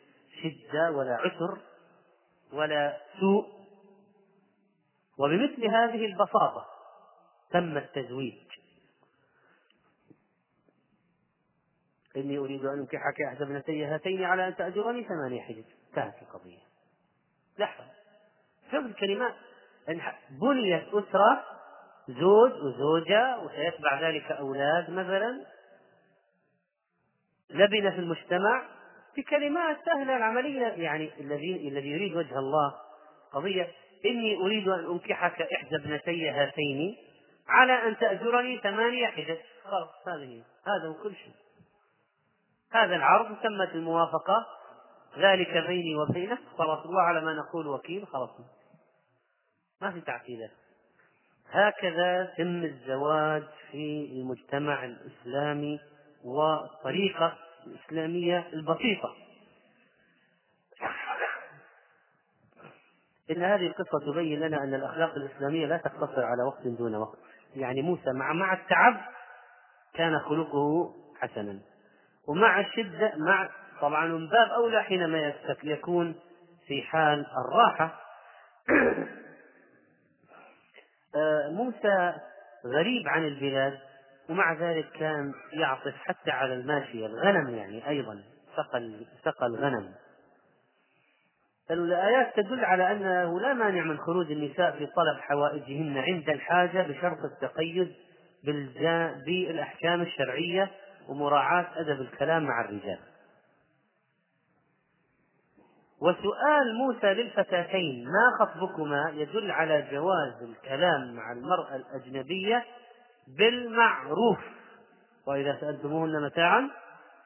شدة 0.42 0.90
ولا 0.92 1.14
عسر 1.14 1.58
ولا 2.52 3.00
سوء. 3.20 3.46
وبمثل 5.18 5.66
هذه 5.66 6.06
البساطة 6.06 6.66
تم 7.50 7.76
التزويج. 7.76 8.42
إني 12.16 12.38
أريد 12.38 12.64
أن 12.64 12.78
أنكحك 12.78 13.22
إحدى 13.28 13.44
ابنتي 13.44 13.84
هاتين 13.84 14.24
على 14.24 14.48
أن 14.48 14.56
تأجرني 14.56 15.04
ثمانية 15.04 15.42
حجج. 15.42 15.64
انتهت 15.88 16.22
القضية. 16.22 16.58
لحظة. 17.58 17.91
شوف 18.72 18.86
الكلمات. 18.86 19.34
بنيت 20.40 20.88
أسرة 20.88 21.44
زوج 22.08 22.52
وزوجة 22.52 23.38
وسيتبع 23.38 24.00
ذلك 24.00 24.32
أولاد 24.32 24.90
مثلا. 24.90 25.46
لبنة 27.50 27.90
في 27.90 27.98
المجتمع 27.98 28.62
بكلمات 29.16 29.76
سهلة 29.86 30.16
العملية. 30.16 30.66
يعني 30.66 31.10
الذي 31.20 31.68
الذي 31.68 31.88
يريد 31.88 32.16
وجه 32.16 32.38
الله. 32.38 32.74
قضية 33.32 33.68
إني 34.06 34.36
أريد 34.36 34.68
أن 34.68 34.90
أنكحك 34.90 35.42
إحدى 35.42 35.76
ابنتي 35.76 36.30
هاتين 36.30 36.96
على 37.48 37.72
أن 37.72 37.96
تأجرني 37.96 38.58
ثمانية 38.58 39.06
حجج. 39.06 39.38
خلاص 39.64 39.88
هذه 40.08 40.42
هذا 40.66 40.88
هو 40.88 40.94
كل 41.02 41.14
شيء. 41.14 41.34
هذا 42.72 42.96
العرض 42.96 43.36
تمت 43.36 43.74
الموافقة. 43.74 44.46
ذلك 45.18 45.66
بيني 45.66 45.96
وبينك 45.96 46.38
خلاص 46.58 46.86
الله 46.86 47.02
على 47.02 47.20
ما 47.20 47.34
نقول 47.34 47.66
وكيل 47.66 48.06
خلاص. 48.06 48.30
ما 49.82 49.90
في 49.90 50.00
تعقيدات 50.00 50.50
هكذا 51.50 52.24
تم 52.38 52.64
الزواج 52.64 53.42
في 53.70 54.08
المجتمع 54.12 54.84
الإسلامي 54.84 55.80
والطريقة 56.24 57.38
الإسلامية 57.66 58.48
البسيطة. 58.52 59.14
إن 63.30 63.42
هذه 63.42 63.66
القصة 63.66 64.12
تبين 64.12 64.40
لنا 64.40 64.64
أن 64.64 64.74
الأخلاق 64.74 65.14
الإسلامية 65.14 65.66
لا 65.66 65.76
تقتصر 65.76 66.24
على 66.24 66.42
وقت 66.42 66.66
دون 66.66 66.94
وقت. 66.94 67.18
يعني 67.56 67.82
موسى 67.82 68.12
مع 68.12 68.32
مع 68.32 68.52
التعب 68.52 69.00
كان 69.94 70.18
خلقه 70.18 70.94
حسنا. 71.20 71.60
ومع 72.28 72.60
الشدة 72.60 73.12
مع 73.16 73.50
طبعا 73.80 74.06
من 74.06 74.28
باب 74.28 74.50
أولى 74.50 74.82
حينما 74.82 75.34
يكون 75.64 76.14
في 76.66 76.82
حال 76.82 77.26
الراحة. 77.46 78.00
موسى 81.50 82.14
غريب 82.66 83.08
عن 83.08 83.24
البلاد 83.24 83.78
ومع 84.28 84.52
ذلك 84.52 84.90
كان 84.92 85.32
يعطف 85.52 85.94
حتى 85.96 86.30
على 86.30 86.54
الماشية 86.54 87.06
الغنم 87.06 87.54
يعني 87.54 87.88
أيضا 87.88 88.22
سقى 88.56 88.90
سقى 89.24 89.46
الغنم. 89.46 89.92
الآيات 91.70 92.36
تدل 92.36 92.64
على 92.64 92.92
أنه 92.92 93.40
لا 93.40 93.52
مانع 93.52 93.84
من 93.84 93.98
خروج 93.98 94.32
النساء 94.32 94.70
في 94.70 94.86
طلب 94.86 95.20
حوائجهن 95.20 95.98
عند 95.98 96.28
الحاجة 96.28 96.82
بشرط 96.82 97.18
التقيد 97.24 97.92
بالأحكام 99.26 100.02
الشرعية 100.02 100.70
ومراعاة 101.08 101.66
أدب 101.76 102.00
الكلام 102.00 102.44
مع 102.44 102.60
الرجال. 102.60 102.98
وسؤال 106.02 106.74
موسى 106.74 107.06
للفتاتين 107.06 108.04
ما 108.04 108.38
خطبكما 108.38 109.12
يدل 109.14 109.50
على 109.50 109.88
جواز 109.92 110.42
الكلام 110.42 111.14
مع 111.14 111.32
المرأة 111.32 111.76
الأجنبية 111.76 112.64
بالمعروف؟ 113.38 114.38
وإذا 115.26 115.58
سألتموهن 115.60 116.22
متاعا 116.22 116.70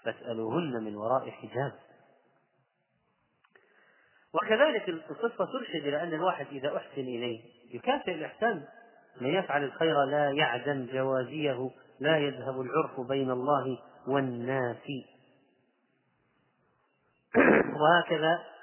فاسألوهن 0.05 0.85
من 0.85 0.97
وراء 0.97 1.31
حجاب. 1.31 1.73
وكذلك 4.35 4.89
القصة 4.89 5.45
ترشد 5.45 5.87
إلى 5.87 6.03
أن 6.03 6.15
الواحد 6.15 6.47
إذا 6.47 6.77
أحسن 6.77 7.01
إليه 7.01 7.41
يكافئ 7.75 8.15
الإحسان. 8.15 8.65
من 9.21 9.29
يفعل 9.29 9.65
الخير 9.65 10.05
لا 10.05 10.31
يعدم 10.31 10.87
جوازيه 10.93 11.71
لا 12.01 12.19
يذهب 12.19 12.61
العرف 12.61 13.01
بين 13.01 13.31
الله 13.31 13.79
والناس. 14.07 14.87
وهكذا 17.81 18.56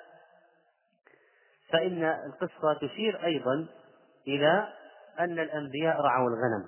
فإن 1.74 2.04
القصة 2.04 2.74
تشير 2.82 3.26
أيضا 3.26 3.68
إلى 4.28 4.68
أن 5.20 5.40
الأنبياء 5.40 6.02
رعوا 6.02 6.30
الغنم. 6.30 6.68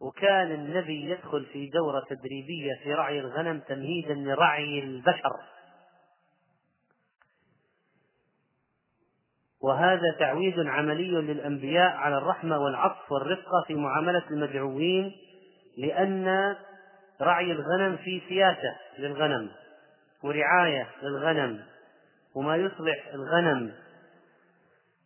وكان 0.00 0.52
النبي 0.52 1.10
يدخل 1.10 1.46
في 1.52 1.70
دورة 1.70 2.04
تدريبية 2.10 2.74
في 2.82 2.94
رعي 2.94 3.20
الغنم 3.20 3.60
تمهيدا 3.60 4.14
لرعي 4.14 4.78
البشر. 4.78 5.32
وهذا 9.62 10.16
تعويد 10.18 10.58
عملي 10.58 11.10
للأنبياء 11.10 11.96
على 11.96 12.18
الرحمة 12.18 12.58
والعطف 12.58 13.12
والرفقة 13.12 13.64
في 13.66 13.74
معاملة 13.74 14.22
المدعوين 14.30 15.12
لأن 15.78 16.56
رعي 17.20 17.52
الغنم 17.52 17.96
في 17.96 18.22
سياسة 18.28 18.76
للغنم 18.98 19.50
ورعاية 20.22 20.88
للغنم. 21.02 21.73
وما 22.34 22.56
يصلح 22.56 23.06
الغنم 23.14 23.74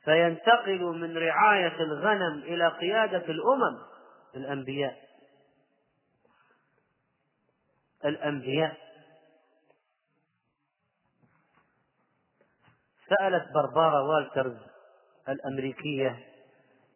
فينتقل 0.05 0.81
من 0.83 1.19
رعاية 1.19 1.81
الغنم 1.81 2.43
إلى 2.43 2.69
قيادة 2.69 3.25
الأمم 3.25 3.79
الأنبياء 4.37 5.09
الأنبياء 8.05 8.77
سألت 13.09 13.53
بربارا 13.55 14.01
والترز 14.01 14.57
الأمريكية 15.29 16.19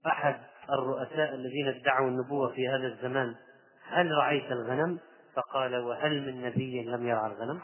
أحد 0.07 0.41
الرؤساء 0.71 1.35
الذين 1.35 1.69
ادعوا 1.69 2.09
النبوة 2.09 2.53
في 2.53 2.69
هذا 2.69 2.87
الزمان 2.87 3.35
هل 3.83 4.11
رعيت 4.13 4.53
الغنم؟ 4.53 4.99
فقال 5.35 5.77
وهل 5.77 6.27
من 6.27 6.43
نبي 6.43 6.85
لم 6.85 7.09
يرعى 7.09 7.27
الغنم؟ 7.27 7.61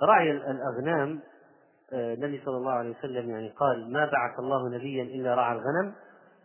فرعي 0.00 0.30
الأغنام 0.50 1.20
آه، 1.92 2.14
النبي 2.14 2.42
صلى 2.44 2.56
الله 2.56 2.72
عليه 2.72 2.90
وسلم 2.90 3.30
يعني 3.30 3.48
قال 3.48 3.92
ما 3.92 4.06
بعث 4.06 4.38
الله 4.38 4.68
نبيا 4.68 5.02
إلا 5.02 5.34
رعى 5.34 5.52
الغنم. 5.52 5.94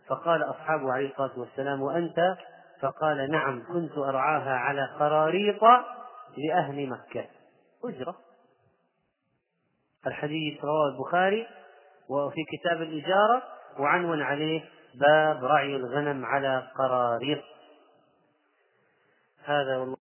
فقال 0.08 0.42
أصحابه 0.42 0.92
عليه 0.92 1.10
الصلاة 1.10 1.38
والسلام 1.38 1.82
وأنت؟ 1.82 2.36
فقال 2.80 3.30
نعم 3.30 3.62
كنت 3.72 3.98
أرعاها 3.98 4.50
على 4.50 4.88
قراريط 4.98 5.62
لأهل 6.36 6.88
مكة. 6.88 7.26
أجرة. 7.84 8.16
الحديث 10.06 10.64
رواه 10.64 10.88
البخاري 10.88 11.46
وفي 12.08 12.44
كتاب 12.52 12.82
الإجارة 12.82 13.42
وعنون 13.78 14.22
عليه 14.22 14.64
باب 14.94 15.44
رعي 15.44 15.76
الغنم 15.76 16.24
على 16.24 16.68
قراريط. 16.78 17.42
هذا 19.44 19.76
والله 19.76 19.97